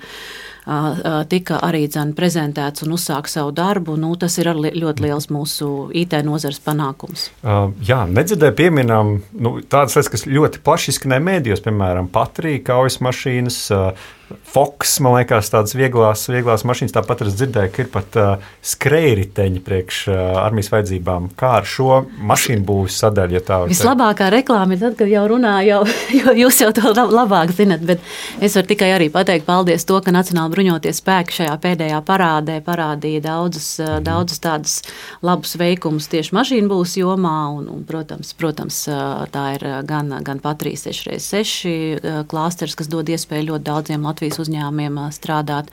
tika 1.28 1.58
arī 1.64 1.86
dzen, 1.88 2.12
prezentēts 2.16 2.84
un 2.84 2.92
uzsāka 2.96 3.30
savu 3.30 3.54
darbu. 3.56 3.96
Nu, 3.96 4.12
tas 4.20 4.36
ir 4.38 4.50
ļoti 4.52 5.04
liels 5.04 5.30
mūsu 5.32 5.88
IT 5.96 6.18
nozares 6.26 6.60
panākums. 6.60 7.30
Uh, 7.40 7.72
jā, 7.88 8.02
nedzirdēju 8.10 8.56
pieminām 8.58 9.14
nu, 9.32 9.58
tādas 9.64 9.96
lietas, 9.96 10.12
kas 10.12 10.26
ļoti 10.28 10.60
plaši 10.64 10.92
izskanēja 10.92 11.24
mēdījos, 11.30 11.64
piemēram, 11.64 12.10
Patrija 12.12 12.60
kaujas 12.68 13.00
mašīnas. 13.04 13.62
Uh, 13.72 14.08
Foks, 14.28 14.98
man 15.00 15.14
liekas, 15.16 15.48
tādas 15.48 15.72
vieglās, 15.76 16.26
vieglās 16.28 16.64
mašīnas. 16.68 16.92
Tāpat 16.92 17.22
es 17.24 17.36
dzirdēju, 17.38 17.70
ka 17.72 17.80
ir 17.80 17.88
pat 17.92 18.16
uh, 18.20 18.48
skrējriteņi 18.64 19.62
priekš 19.64 20.00
uh, 20.12 20.18
armijas 20.42 20.68
vajadzībām. 20.72 21.30
Kā 21.38 21.54
ar 21.62 21.68
šo 21.68 22.02
mašīnu 22.28 22.64
būs 22.68 22.98
sadaļa? 23.00 23.38
Ja 23.38 23.60
Vislabākā 23.70 24.28
reklāma 24.34 24.76
ir 24.76 24.82
tad, 24.82 24.98
kad 24.98 25.08
jau 25.08 25.22
runā, 25.32 25.54
jau, 25.64 25.80
jo 26.20 26.34
jūs 26.42 26.60
jau 26.60 26.68
to 26.76 26.92
labāk 26.92 27.54
zinat. 27.56 27.84
Bet 27.88 28.04
es 28.44 28.56
varu 28.58 28.68
tikai 28.68 28.90
arī 28.98 29.08
pateikt 29.14 29.48
paldies 29.48 29.88
to, 29.88 29.96
ka 30.04 30.12
Nacionāla 30.12 30.52
bruņoties 30.52 31.00
spēki 31.00 31.38
šajā 31.40 31.56
pēdējā 31.64 32.02
parādē 32.08 32.58
parādīja 32.66 33.24
daudzus, 33.30 33.70
uh, 33.80 33.94
mhm. 33.96 34.06
daudzus 34.10 34.44
tādus 34.44 34.76
labus 35.24 35.56
veikumus 35.60 36.10
tieši 36.12 36.36
mašīnu 36.36 36.72
būs 36.74 36.98
jomā. 37.00 37.38
Un, 37.56 37.72
un, 37.72 37.84
protams, 37.88 38.34
protams, 38.36 38.82
uh, 38.92 39.24
tā 39.32 39.46
ir 39.56 39.66
gan, 39.88 40.12
gan 40.24 40.44
Patrijas 40.44 40.84
6x6 40.90 41.56
uh, 41.72 42.20
klāsters, 42.28 42.76
kas 42.76 42.92
dod 42.92 43.08
iespēju 43.08 43.54
ļoti 43.54 43.68
daudziem 43.72 44.04
Latvijas 44.04 44.17
Latvijas 44.18 44.40
uzņēmumiem 44.42 44.96
strādāt. 45.14 45.68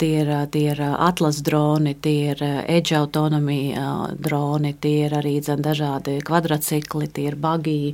Tie 0.00 0.08
ir, 0.22 0.30
tie 0.54 0.62
ir 0.72 0.78
atlas 0.88 1.42
droni, 1.44 1.92
tie 2.00 2.32
ir 2.32 2.40
edge 2.64 2.96
autonomija 2.96 4.14
droni, 4.16 4.72
tie 4.80 5.10
ir 5.10 5.16
arī 5.18 5.34
dzen, 5.44 5.60
dažādi 5.60 6.22
kvadrcikli, 6.24 7.10
tie 7.12 7.26
ir 7.28 7.36
bagī. 7.36 7.92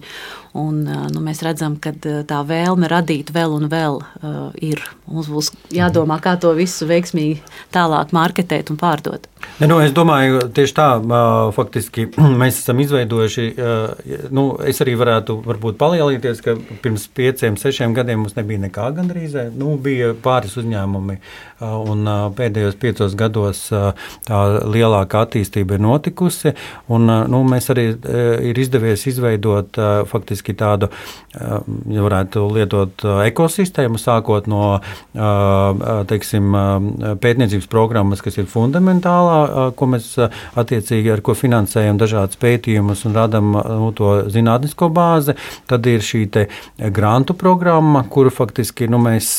Un, 0.55 0.85
nu, 0.87 1.23
mēs 1.25 1.43
redzam, 1.43 1.75
ka 1.83 1.91
tā 1.99 2.39
vēlme 2.47 2.87
radīt 2.87 3.35
vēl 3.35 3.57
un 3.59 3.67
vēl 3.73 3.99
ir. 4.63 4.85
Mums 5.09 5.33
būs 5.33 5.51
jādomā, 5.75 6.21
kā 6.23 6.37
to 6.39 6.55
visu 6.55 6.87
veiksmīgi 6.87 7.43
tālāk 7.75 8.15
marketēt 8.15 8.71
un 8.71 8.79
pārdot. 8.79 9.27
Ne, 9.59 9.67
nu, 9.67 9.81
es 9.83 9.91
domāju, 9.91 10.39
tieši 10.55 10.75
tā, 10.77 10.87
faktiski 11.57 12.05
mēs 12.41 12.61
esam 12.61 12.79
izveidojuši. 12.85 13.47
Nu, 14.31 14.45
es 14.63 14.79
arī 14.85 14.95
varētu 15.01 15.41
palielināties, 15.81 16.43
ka 16.45 16.55
pirms 16.85 17.09
pieciem, 17.11 17.57
sešiem 17.59 17.97
gadiem 17.97 18.23
mums 18.23 18.37
nebija 18.37 18.63
nekā 18.69 18.87
gandrīz. 18.95 19.35
Nu, 19.59 19.73
bija 19.83 20.13
pāris 20.23 20.55
uzņēmumi, 20.61 21.19
un 21.91 22.13
pēdējos 22.39 22.79
piecos 22.79 23.17
gados 23.19 23.65
tā 24.29 24.43
lielākā 24.63 25.25
attīstība 25.27 25.75
ir 25.75 25.83
notikusi. 25.89 26.55
Un, 26.95 27.11
nu, 27.33 27.43
mēs 27.49 27.67
arī 27.75 27.89
ir 28.53 28.63
izdevies 28.63 29.09
izveidot 29.11 29.81
faktiski 30.13 30.55
tādu, 30.59 30.93
ja 31.35 32.07
varētu 32.07 32.47
lietot 32.55 33.09
ekosistēmu, 33.27 33.99
sākot 33.99 34.47
no 34.47 34.79
teiksim, 36.15 36.55
pētniecības 37.27 37.69
programmas, 37.75 38.23
kas 38.23 38.39
ir 38.39 38.47
fundamentālā 38.51 39.38
ko 39.79 39.89
mēs 39.95 40.11
attiecīgi 40.59 41.13
ar 41.15 41.23
ko 41.25 41.35
finansējam 41.39 41.99
dažādas 42.01 42.39
pētījumus 42.41 43.05
un 43.09 43.17
radām 43.19 43.53
nu, 43.55 43.91
to 43.97 44.13
zinātnisko 44.33 44.89
bāzi. 44.95 45.35
Tad 45.71 45.87
ir 45.91 46.05
šī 46.05 46.25
grantu 46.95 47.35
programma, 47.39 48.05
kuru 48.11 48.31
faktiski 48.35 48.89
nu, 48.91 48.99
mēs 49.03 49.31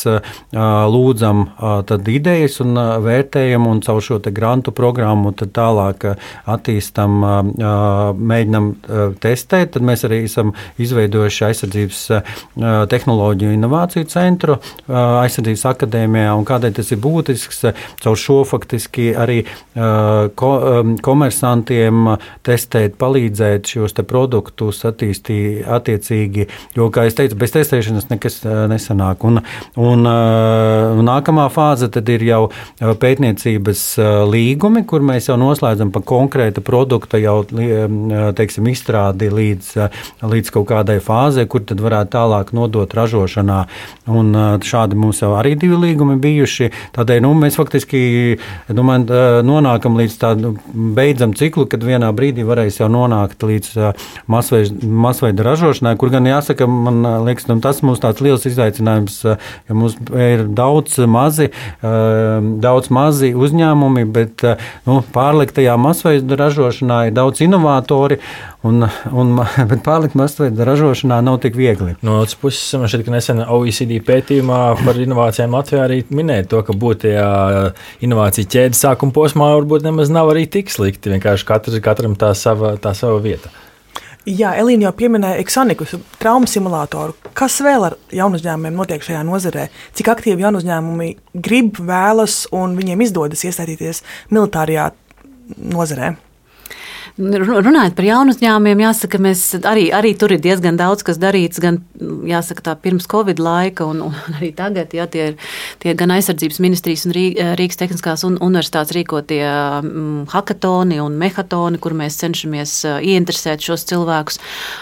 lūdzam 0.50 1.44
idejas 2.10 2.60
un 2.64 2.78
vērtējam, 3.04 3.66
un 3.70 3.82
caur 3.84 4.02
šo 4.04 4.18
grantu 4.30 4.72
programmu 4.76 5.32
tālāk 5.40 6.06
attīstam, 6.50 7.20
mēģinam 8.16 8.70
testēt. 9.22 9.74
Tad 9.76 9.86
mēs 9.86 10.04
arī 10.08 10.22
esam 10.26 10.54
izveidojuši 10.80 11.44
aizsardzības 11.50 12.02
tehnoloģiju 12.90 13.54
inovāciju 13.56 14.08
centru 14.10 14.58
aizsardzības 14.88 15.66
akadēmijā. 15.74 16.34
Kādēļ 16.50 16.76
tas 16.80 16.90
ir 16.94 17.00
būtisks? 17.02 17.64
Caur 18.02 18.18
šo 18.18 18.40
faktiski 18.48 19.10
arī 19.14 19.42
ko, 20.38 20.50
komersantiem 21.04 22.14
testēt, 22.46 22.96
palīdzēt 23.00 23.70
šos 23.74 23.94
te 23.96 24.04
produktus 24.06 24.82
attīstīt 24.88 25.66
attiecīgi, 25.70 26.46
jo, 26.76 26.88
kā 26.92 27.06
jau 27.06 27.16
teicu, 27.20 27.38
bez 27.40 27.54
testēšanas 27.54 28.08
nekas 28.10 28.40
nesanāk. 28.70 29.24
Un, 29.28 29.40
un, 29.80 30.06
un 30.06 31.06
nākamā 31.06 31.46
fāze 31.52 31.90
tad 31.92 32.08
ir 32.12 32.24
jau 32.26 32.40
pētniecības 32.80 33.84
līgumi, 34.30 34.84
kur 34.88 35.04
mēs 35.06 35.30
jau 35.30 35.38
noslēdzam 35.40 35.92
par 35.94 36.04
konkrēta 36.08 36.64
produkta 36.64 37.20
jau, 37.20 37.38
teiksim, 37.46 38.70
izstrādi 38.72 39.30
līdz, 39.32 39.72
līdz 40.24 40.54
kaut 40.54 40.68
kādai 40.70 41.00
fāzē, 41.04 41.46
kur 41.50 41.64
tad 41.66 41.82
varētu 41.82 42.14
tālāk 42.16 42.54
nodot 42.56 42.94
ražošanā. 42.96 43.60
Un 44.10 44.32
šādi 44.66 44.98
mums 44.98 45.22
jau 45.22 45.32
arī 45.38 45.56
divi 45.58 45.78
līgumi 45.86 46.18
bijuši. 46.20 46.70
Tādēļ 46.96 47.22
nu, 47.24 47.34
mēs 47.38 47.58
faktiski 47.58 48.00
domāju, 48.68 49.06
nonākam 49.46 49.69
nonākam 49.70 49.96
līdz 49.98 50.16
tādam 50.20 50.56
beidzam 50.96 51.34
ciklu, 51.34 51.66
kad 51.70 51.82
vienā 51.84 52.10
brīdī 52.16 52.44
varēs 52.46 52.80
jau 52.80 52.88
nonākt 52.90 53.42
līdz 53.42 53.94
masveida, 54.30 54.86
masveida 54.86 55.46
ražošanai, 55.46 55.96
kur 56.00 56.10
gan 56.10 56.26
jāsaka, 56.26 56.66
man 56.66 57.02
liekas, 57.26 57.48
nu, 57.48 57.60
tas 57.62 57.82
mums 57.82 58.02
tāds 58.02 58.22
liels 58.24 58.46
izaicinājums, 58.46 59.20
jo 59.68 59.78
mums 59.78 59.96
ir 60.10 60.46
daudz 60.46 60.98
mazi, 61.06 61.50
daudz 61.80 62.90
mazi 62.90 63.32
uzņēmumi, 63.34 64.06
bet 64.10 64.46
nu, 64.88 65.00
pārliktajā 65.14 65.76
masveida 65.80 66.38
ražošanā 66.40 67.06
ir 67.08 67.16
daudz 67.16 67.44
inovatori, 67.46 68.20
un, 68.62 68.84
un, 69.12 69.32
bet 69.70 69.82
pārlikt 69.86 70.16
masveida 70.18 70.66
ražošanā 70.68 71.20
nav 71.24 71.40
tik 71.44 71.56
viegli. 71.58 71.94
No 72.06 72.20
otras 72.20 72.36
puses, 72.40 72.64
man 72.78 72.90
šķiet, 72.90 73.06
ka 73.06 73.14
nesen 73.14 73.42
OECD 73.44 73.96
pētījumā 74.06 74.60
par 74.84 75.00
inovācijām 75.00 75.56
Latvijā 75.56 75.86
arī 75.86 76.00
minēja 76.12 76.48
to, 76.50 76.62
ka 76.66 76.76
būt 76.76 77.04
tajā 77.06 77.30
inovāciju 78.04 78.50
ķēdes 78.52 78.82
sākuma 78.84 79.14
posmā 79.16 79.50
varbūt 79.60 79.86
nemaz 79.86 80.12
nav 80.12 80.32
arī 80.32 80.46
tik 80.50 80.72
slikti. 80.72 81.12
Vienkārši 81.14 81.48
katrs, 81.48 81.80
katram 81.84 82.16
tā 82.18 82.32
sava, 82.38 82.74
tā 82.80 82.94
sava 82.96 83.20
vieta. 83.22 83.52
Jā, 84.28 84.50
Elīna 84.60 84.84
jau 84.84 84.92
pieminēja 84.98 85.40
Exonikus, 85.40 85.94
traumu 86.20 86.48
simulātoru. 86.50 87.14
Kas 87.36 87.56
vēl 87.64 87.86
ar 87.88 87.96
jaunu 88.12 88.36
uzņēmumiem 88.36 88.76
notiek 88.76 89.04
šajā 89.04 89.22
nozarē? 89.24 89.70
Cik 89.96 90.10
aktīvi 90.12 90.44
jaunu 90.44 90.60
uzņēmumi 90.60 91.08
grib, 91.40 91.80
vēlas 91.80 92.42
un 92.52 92.76
viņiem 92.76 93.06
izdodas 93.06 93.46
iesaistīties 93.48 94.02
militārajā 94.28 94.90
nozarē? 95.72 96.12
Runājot 97.20 97.96
par 97.96 98.06
jaunu 98.06 98.34
uzņēmumiem, 98.34 98.84
jāsaka, 98.86 99.20
mēs 99.22 99.42
arī, 99.60 99.88
arī 99.94 100.14
tur 100.18 100.34
ir 100.34 100.42
diezgan 100.42 100.78
daudz 100.80 101.04
kas 101.06 101.20
darīts, 101.20 101.60
gan 101.62 101.80
jāsaka, 102.00 102.64
tā 102.70 102.76
pirms 102.80 103.08
Covid 103.10 103.40
laika, 103.42 103.86
un, 103.88 104.02
un 104.08 104.36
arī 104.38 104.52
tagad. 104.56 104.94
Jā, 104.96 105.06
tie 105.10 105.30
ir 105.32 105.36
tie 105.82 105.94
gan 105.98 106.12
aizsardzības 106.14 106.60
ministrijas 106.62 107.06
un 107.08 107.14
Rīgas 107.14 107.80
Tehniskās 107.80 108.24
un 108.26 108.38
universitātes 108.42 108.94
rīkotie 108.96 109.42
um, 109.44 110.24
hackathoni 110.30 111.00
un 111.02 111.16
mehatoni, 111.20 111.80
kur 111.82 111.94
mēs 111.96 112.18
cenšamies 112.20 112.74
ieinteresēt 113.00 113.64
šos 113.64 113.86
cilvēkus. 113.90 114.40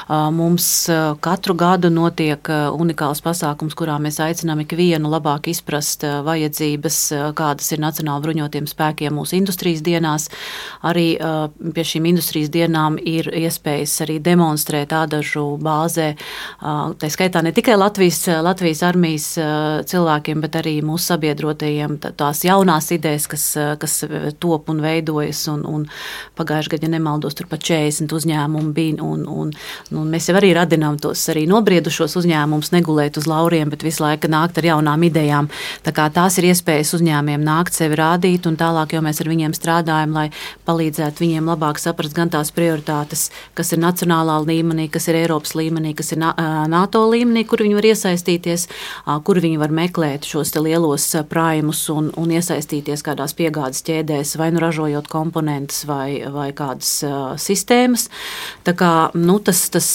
Mums 0.08 0.68
katru 1.24 1.56
gadu 1.58 1.90
notiek 1.92 2.50
unikāls 2.74 3.22
pasākums, 3.24 3.76
kurā 3.78 3.98
mēs 4.02 4.20
aicinām 4.24 4.62
ikvienu 4.64 5.10
labāk 5.12 5.50
izprast 5.52 6.06
vajadzības, 6.26 7.00
kādas 7.38 7.72
ir 7.74 7.82
Nacionāla 7.82 8.22
bruņotiem 8.24 8.66
spēkiem 8.68 9.16
mūsu 9.18 9.38
industrijas 9.38 9.84
dienās. 9.86 10.28
Arī 10.86 11.10
pie 11.18 11.86
šīm 11.92 12.07
industrijas 12.08 12.50
dienām 12.54 12.98
ir 12.98 13.28
iespējas 13.30 13.94
arī 14.06 14.18
demonstrēt 14.24 14.92
ādažu 14.96 15.44
bāzē. 15.62 16.10
Tā 16.60 17.10
skaitā 17.12 17.42
ne 17.44 17.52
tikai 17.54 17.76
Latvijas, 17.78 18.24
Latvijas 18.44 18.82
armijas 18.86 19.28
cilvēkiem, 19.88 20.42
bet 20.44 20.58
arī 20.60 20.78
mūsu 20.86 21.12
sabiedrotajiem 21.12 21.98
tās 22.18 22.44
jaunās 22.46 22.90
idejas, 22.94 23.28
kas, 23.30 23.46
kas 23.80 24.00
top 24.40 24.72
un 24.72 24.82
veidojas. 24.84 25.44
Un, 25.52 25.64
un 25.68 25.86
pagājušajā 26.38 26.74
gadā, 26.74 26.88
ja 26.88 26.94
nemaldos, 26.96 27.36
tur 27.38 27.48
pat 27.50 27.62
40 27.64 28.12
uzņēmumu 28.16 28.72
bija. 28.76 28.98
Un, 29.04 29.24
un, 29.28 29.52
un 29.94 30.10
mēs 30.10 30.30
jau 30.30 30.36
arī 30.38 30.52
radinām 30.56 30.96
tos 31.02 31.22
arī 31.32 31.44
nobriedušos 31.50 32.16
uzņēmumus, 32.20 32.72
negulēt 32.74 33.18
uz 33.20 33.28
lauriem, 33.30 33.70
bet 33.72 33.84
visu 33.86 34.02
laiku 34.04 34.30
nākt 34.32 34.60
ar 34.60 34.70
jaunām 34.70 35.04
idejām. 35.08 35.50
Tā 35.84 35.94
kā 35.96 36.08
tās 36.14 36.38
ir 36.40 36.48
iespējas 36.50 36.94
uzņēmumiem 36.98 37.44
nākt 37.44 37.76
sevi 37.76 37.98
rādīt, 37.98 38.48
un 38.48 38.56
tālāk 38.60 38.96
jau 38.96 39.02
mēs 39.04 39.20
ar 39.22 39.30
viņiem 39.32 39.56
strādājam, 39.56 40.16
lai 40.16 40.28
palīdzētu 40.68 41.24
viņiem 41.24 41.52
labāk 41.52 41.80
saprast 41.82 41.97
gan 42.14 42.30
tās 42.30 42.52
prioritātes, 42.54 43.28
kas 43.58 43.72
ir 43.74 43.82
nacionālā 43.82 44.38
līmenī, 44.46 44.88
kas 44.92 45.08
ir 45.10 45.18
Eiropas 45.18 45.56
līmenī, 45.58 45.94
kas 45.98 46.12
ir 46.14 46.22
NATO 46.22 47.04
līmenī, 47.10 47.44
kur 47.48 47.64
viņi 47.64 47.78
var 47.78 47.88
iesaistīties, 47.90 48.68
kur 49.26 49.42
viņi 49.42 49.58
var 49.60 49.74
meklēt 49.74 50.28
šos 50.28 50.54
lielos 50.58 51.10
prājumus 51.30 51.84
un, 51.94 52.12
un 52.16 52.34
iesaistīties 52.34 53.04
kādās 53.06 53.34
piegādes 53.38 53.82
ķēdēs, 53.86 54.36
vai 54.38 54.50
nu 54.54 54.62
ražojot 54.62 55.10
komponentus 55.10 55.84
vai, 55.88 56.22
vai 56.32 56.50
kādas 56.56 57.00
sistēmas. 57.42 58.08
Tā 58.66 58.76
kā 58.78 58.92
nu, 59.18 59.40
tas, 59.42 59.66
tas 59.74 59.90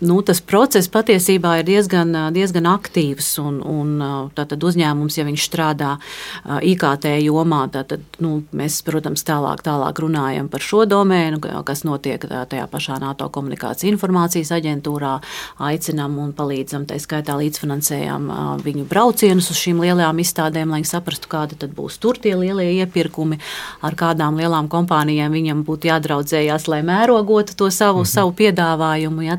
nu, 0.00 0.18
tas 0.22 0.40
process 0.44 0.88
patiesībā 0.92 1.58
ir 1.60 1.66
diezgan, 1.68 2.12
diezgan 2.34 2.68
aktīvs. 2.70 3.30
Un, 3.42 3.58
un, 3.62 3.94
tātad 4.36 4.62
uzņēmums, 4.64 5.18
ja 5.18 5.26
viņš 5.26 5.46
strādā 5.48 5.94
IKT 6.44 7.08
jomā, 7.24 7.64
tad 7.72 7.96
nu, 8.22 8.42
mēs, 8.56 8.80
protams, 8.86 9.24
tālāk, 9.26 9.62
tālāk 9.66 10.02
runājam 10.02 10.50
par 10.50 10.64
šo 10.64 10.84
domēnu, 10.88 11.40
kas 11.66 11.84
notiek 11.88 12.22
tajā 12.22 12.66
pašā 12.70 12.98
NATO 13.02 13.28
komunikācijas 13.34 13.92
informācijas 13.92 14.52
aģentūrā. 14.58 15.16
Aicinām 15.68 16.18
un 16.22 16.32
palīdzam, 16.36 16.86
tā 16.88 16.98
skaitā 17.02 17.36
līdzfinansējam 17.38 18.28
viņu 18.64 18.86
braucienus 18.88 19.50
uz 19.52 19.60
šīm 19.60 19.82
lielajām 19.82 20.22
izstādēm, 20.22 20.70
lai 20.72 20.82
viņi 20.82 20.90
saprastu, 20.92 21.30
kādi 21.32 21.58
tad 21.58 21.74
būs 21.76 21.98
tur 22.02 22.18
tie 22.22 22.34
lielie 22.38 22.70
iepirkumi, 22.78 23.40
ar 23.84 23.96
kādām 23.98 24.38
lielām 24.38 24.70
kompānijām 24.70 25.34
viņam 25.34 25.64
būtu 25.66 25.90
jādraudzējās, 25.90 26.68
lai 26.70 26.80
mērogotu 26.86 27.56
to 27.58 27.70
savu, 27.74 28.04
mhm. 28.04 28.12
savu 28.12 28.34
piedāvājumu. 28.38 29.26
Ja, 29.28 29.38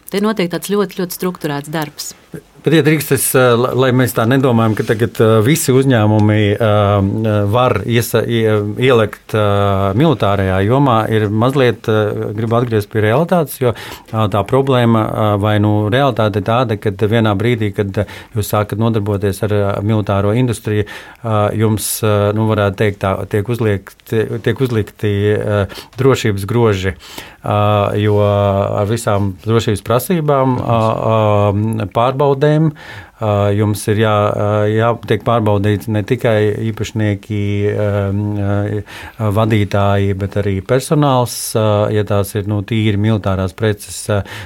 Te 0.11 0.19
notiek 0.19 0.49
tāds 0.51 0.67
ļoti, 0.71 0.99
ļoti 0.99 1.15
strukturēts 1.15 1.71
darbs. 1.71 2.11
Bet, 2.61 2.75
ja 2.77 2.83
drīkst, 2.85 3.15
es, 3.15 3.23
eh, 3.33 3.55
lai 3.57 3.89
mēs 3.89 4.11
tā 4.13 4.27
nedomājam, 4.29 4.75
ka 4.77 4.83
tagad 4.91 5.17
eh, 5.17 5.31
visi 5.41 5.73
uzņēmumi 5.73 6.41
eh, 6.53 7.39
var 7.49 7.79
iesa, 7.89 8.21
ielikt 8.21 9.33
militārajā 9.97 10.59
jomā, 10.67 10.99
ir 11.09 11.25
mazliet, 11.33 11.87
gribu 12.35 12.57
atgriezties 12.59 12.89
pie 12.91 13.01
realitātes, 13.07 13.57
jo 13.61 13.71
tā 14.11 14.41
problēma 14.47 15.01
vai 15.41 15.55
nu 15.63 15.87
realitāte 15.91 16.41
ir 16.41 16.45
tāda, 16.47 16.77
ka 16.81 16.91
vienā 16.91 17.33
brīdī, 17.39 17.71
kad 17.75 18.03
jūs 18.35 18.51
sākat 18.51 18.81
nodarboties 18.81 19.41
ar 19.47 19.55
militāro 19.85 20.33
industriju, 20.37 20.85
jums, 21.57 21.89
nu, 22.03 22.47
varētu 22.51 22.79
teikt, 22.83 22.99
tā, 23.03 23.13
tiek, 23.31 23.49
uzliekti, 23.51 24.25
tiek 24.43 24.61
uzlikti 24.61 25.13
drošības 25.99 26.47
groži, 26.49 26.95
jo 28.03 28.19
ar 28.25 28.89
visām 28.91 29.33
drošības 29.45 29.85
prasībām 29.87 30.00
pārbaudēm 30.09 30.57
problēma. 31.95 32.71
Jums 33.21 33.83
ir 33.91 33.99
jā, 34.01 34.13
jātiek 34.71 35.21
pārbaudīts 35.25 35.89
ne 35.93 36.01
tikai 36.07 36.37
īpašnieki, 36.71 37.41
vadītāji, 39.37 40.15
bet 40.17 40.37
arī 40.41 40.55
personāls, 40.65 41.35
ja 41.93 42.03
tās 42.09 42.33
ir 42.39 42.49
nu, 42.49 42.61
tīri 42.65 42.97
militārās 43.01 43.53
preces. 43.57 43.99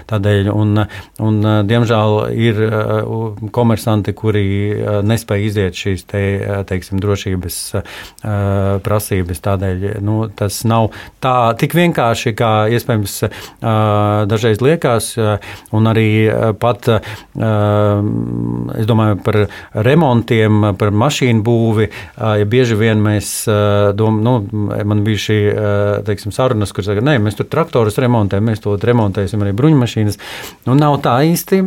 Tādēļ, 0.09 0.49
un, 0.51 0.83
un, 1.23 1.39
diemžēl, 1.69 2.17
ir 2.35 2.59
komersanti, 3.55 4.15
kuri 4.17 4.45
nespēj 5.07 5.47
iziet 5.47 5.79
šīs 5.79 6.03
te, 6.11 6.23
teiksim, 6.67 6.99
drošības 7.03 7.61
prasības. 8.83 9.43
Tādēļ 9.47 9.87
nu, 10.03 10.17
tas 10.35 10.59
nav 10.67 10.91
tā 11.23 11.37
tik 11.61 11.77
vienkārši, 11.79 12.35
kā 12.35 12.51
iespējams 12.75 13.17
dažreiz 14.35 14.59
liekas, 14.65 15.13
un 15.75 15.91
arī 15.95 16.09
pat 16.59 16.91
es 18.73 18.87
domāju 18.89 19.19
par 19.25 19.37
remontiem, 19.85 20.71
par 20.79 20.93
mašīnu 20.95 21.43
būvi. 21.45 21.89
Ja 22.17 22.45
bieži 22.49 22.77
vien 22.79 23.01
mēs 23.03 23.31
domājam, 23.45 24.21
nu, 24.25 24.33
man 24.87 25.03
bija 25.05 25.21
šī 25.25 25.39
teiksim, 26.07 26.33
sarunas, 26.35 26.73
kur 26.75 26.85
saka, 26.87 27.03
nē, 27.05 27.17
mēs 27.23 27.37
tur 27.39 27.49
traktorus 27.51 27.99
remontējam, 28.01 28.47
mēs 28.49 28.63
to 28.63 28.75
remontēsim 28.81 29.43
arī 29.43 29.53
bruņmašīnas. 29.57 30.19
Nu, 30.67 30.75
nav 30.79 30.97
tā 31.05 31.17
īsti, 31.29 31.61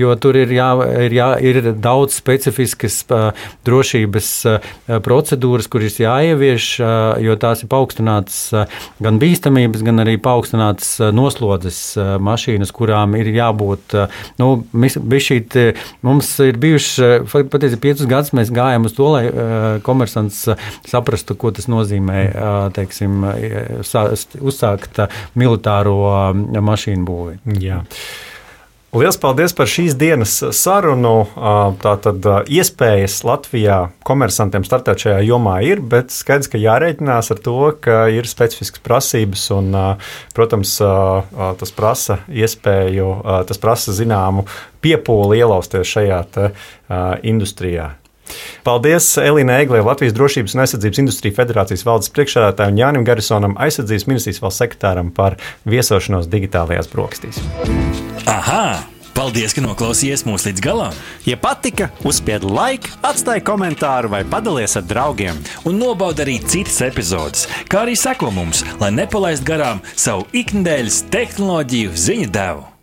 jo 0.00 0.14
tur 0.20 0.38
ir, 0.40 0.52
jā, 0.54 0.68
ir, 1.06 1.16
jā, 1.16 1.30
ir 1.44 1.60
daudz 1.72 2.18
specifiskas 2.18 3.02
drošības 3.66 4.30
procedūras, 5.04 5.70
kuras 5.72 5.98
jāievieš, 6.02 6.68
jo 7.24 7.38
tās 7.40 7.64
ir 7.64 7.70
paaugstinātas 7.72 8.40
gan 9.04 9.20
bīstamības, 9.22 9.84
gan 9.86 10.04
arī 10.04 10.16
paaugstinātas 10.22 10.96
noslodzes 11.14 11.80
mašīnas, 12.24 12.72
kurām 12.74 13.16
ir 13.18 13.30
jābūt, 13.34 13.96
nu, 14.42 14.50
šī, 15.24 15.40
mums 16.04 16.33
ir 16.42 16.58
bijuši 16.60 17.22
patiesībā 17.30 17.80
piecus 17.86 18.08
gadus, 18.10 18.34
mēs 18.36 18.52
gājām 18.54 18.88
uz 18.88 18.94
to, 18.96 19.08
lai 19.14 19.24
komersants 19.86 20.42
saprastu, 20.88 21.36
ko 21.38 21.52
tas 21.54 21.70
nozīmē 21.70 22.20
teiksim, 22.76 23.24
uzsākt 24.42 25.02
militāro 25.38 25.98
mašīnu 26.34 27.06
būvi. 27.08 27.38
Jā. 27.62 27.82
Lielas 28.94 29.16
paldies 29.18 29.50
par 29.58 29.66
šīs 29.66 29.96
dienas 29.98 30.36
sarunu. 30.54 31.24
Tātad 31.82 32.22
iespējas 32.46 33.16
Latvijā 33.26 33.78
komersantiem 34.06 34.62
startēt 34.62 35.02
šajā 35.02 35.24
jomā 35.26 35.56
ir, 35.66 35.82
bet 35.82 36.14
skaidrs, 36.14 36.46
ka 36.52 36.60
jārēķinās 36.62 37.32
ar 37.34 37.40
to, 37.42 37.56
ka 37.82 38.04
ir 38.14 38.30
specifiskas 38.30 38.84
prasības 38.86 39.48
un, 39.56 39.74
protams, 40.36 40.76
tas 40.78 41.74
prasa 41.74 42.20
iespēju, 42.30 43.10
tas 43.50 43.58
prasa 43.58 43.96
zināmu 43.98 44.46
piepūli 44.86 45.42
ielausties 45.42 45.90
šajā 45.96 46.22
te, 46.30 46.48
industrijā. 47.26 47.90
Paldies 48.64 49.10
Elīnai 49.20 49.60
Eglē, 49.64 49.82
Latvijas 49.84 50.14
Drošības 50.16 50.56
un 50.56 50.64
aizsardzības 50.64 51.02
industrija 51.02 51.36
federācijas 51.36 51.84
valdes 51.84 52.12
priekšsēdētājam 52.16 52.80
Jānim 52.80 53.04
Garisonam, 53.06 53.58
aizsardzības 53.60 54.08
ministrijas 54.08 54.40
valsts 54.44 54.64
sekretāram 54.64 55.12
par 55.14 55.38
viesošanos 55.68 56.30
digitālajās 56.32 56.90
brokastīs. 56.92 57.42
Aha! 58.24 58.94
Paldies, 59.14 59.52
ka 59.54 59.62
noklausījāties 59.62 60.24
mūsu 60.26 60.48
līdz 60.48 60.62
galam! 60.64 60.96
Ja 61.22 61.36
patika, 61.38 61.86
uzspiediet 62.02 62.48
laiku, 62.50 62.90
atstājiet 63.06 63.46
komentāru 63.46 64.10
vai 64.10 64.24
padalieties 64.26 64.74
ar 64.80 64.88
draugiem. 64.90 65.38
Un 65.70 65.78
nobaudiet 65.78 66.24
arī 66.26 66.36
citas 66.42 66.80
epizodes, 66.82 67.46
kā 67.70 67.84
arī 67.84 67.94
sekot 67.94 68.34
mums, 68.34 68.66
lai 68.82 68.90
nepalaistu 68.96 69.52
garām 69.54 69.86
savu 69.94 70.26
ikdienas 70.34 71.04
tehnoloģiju 71.14 71.94
ziņu 72.08 72.30
devumu. 72.34 72.73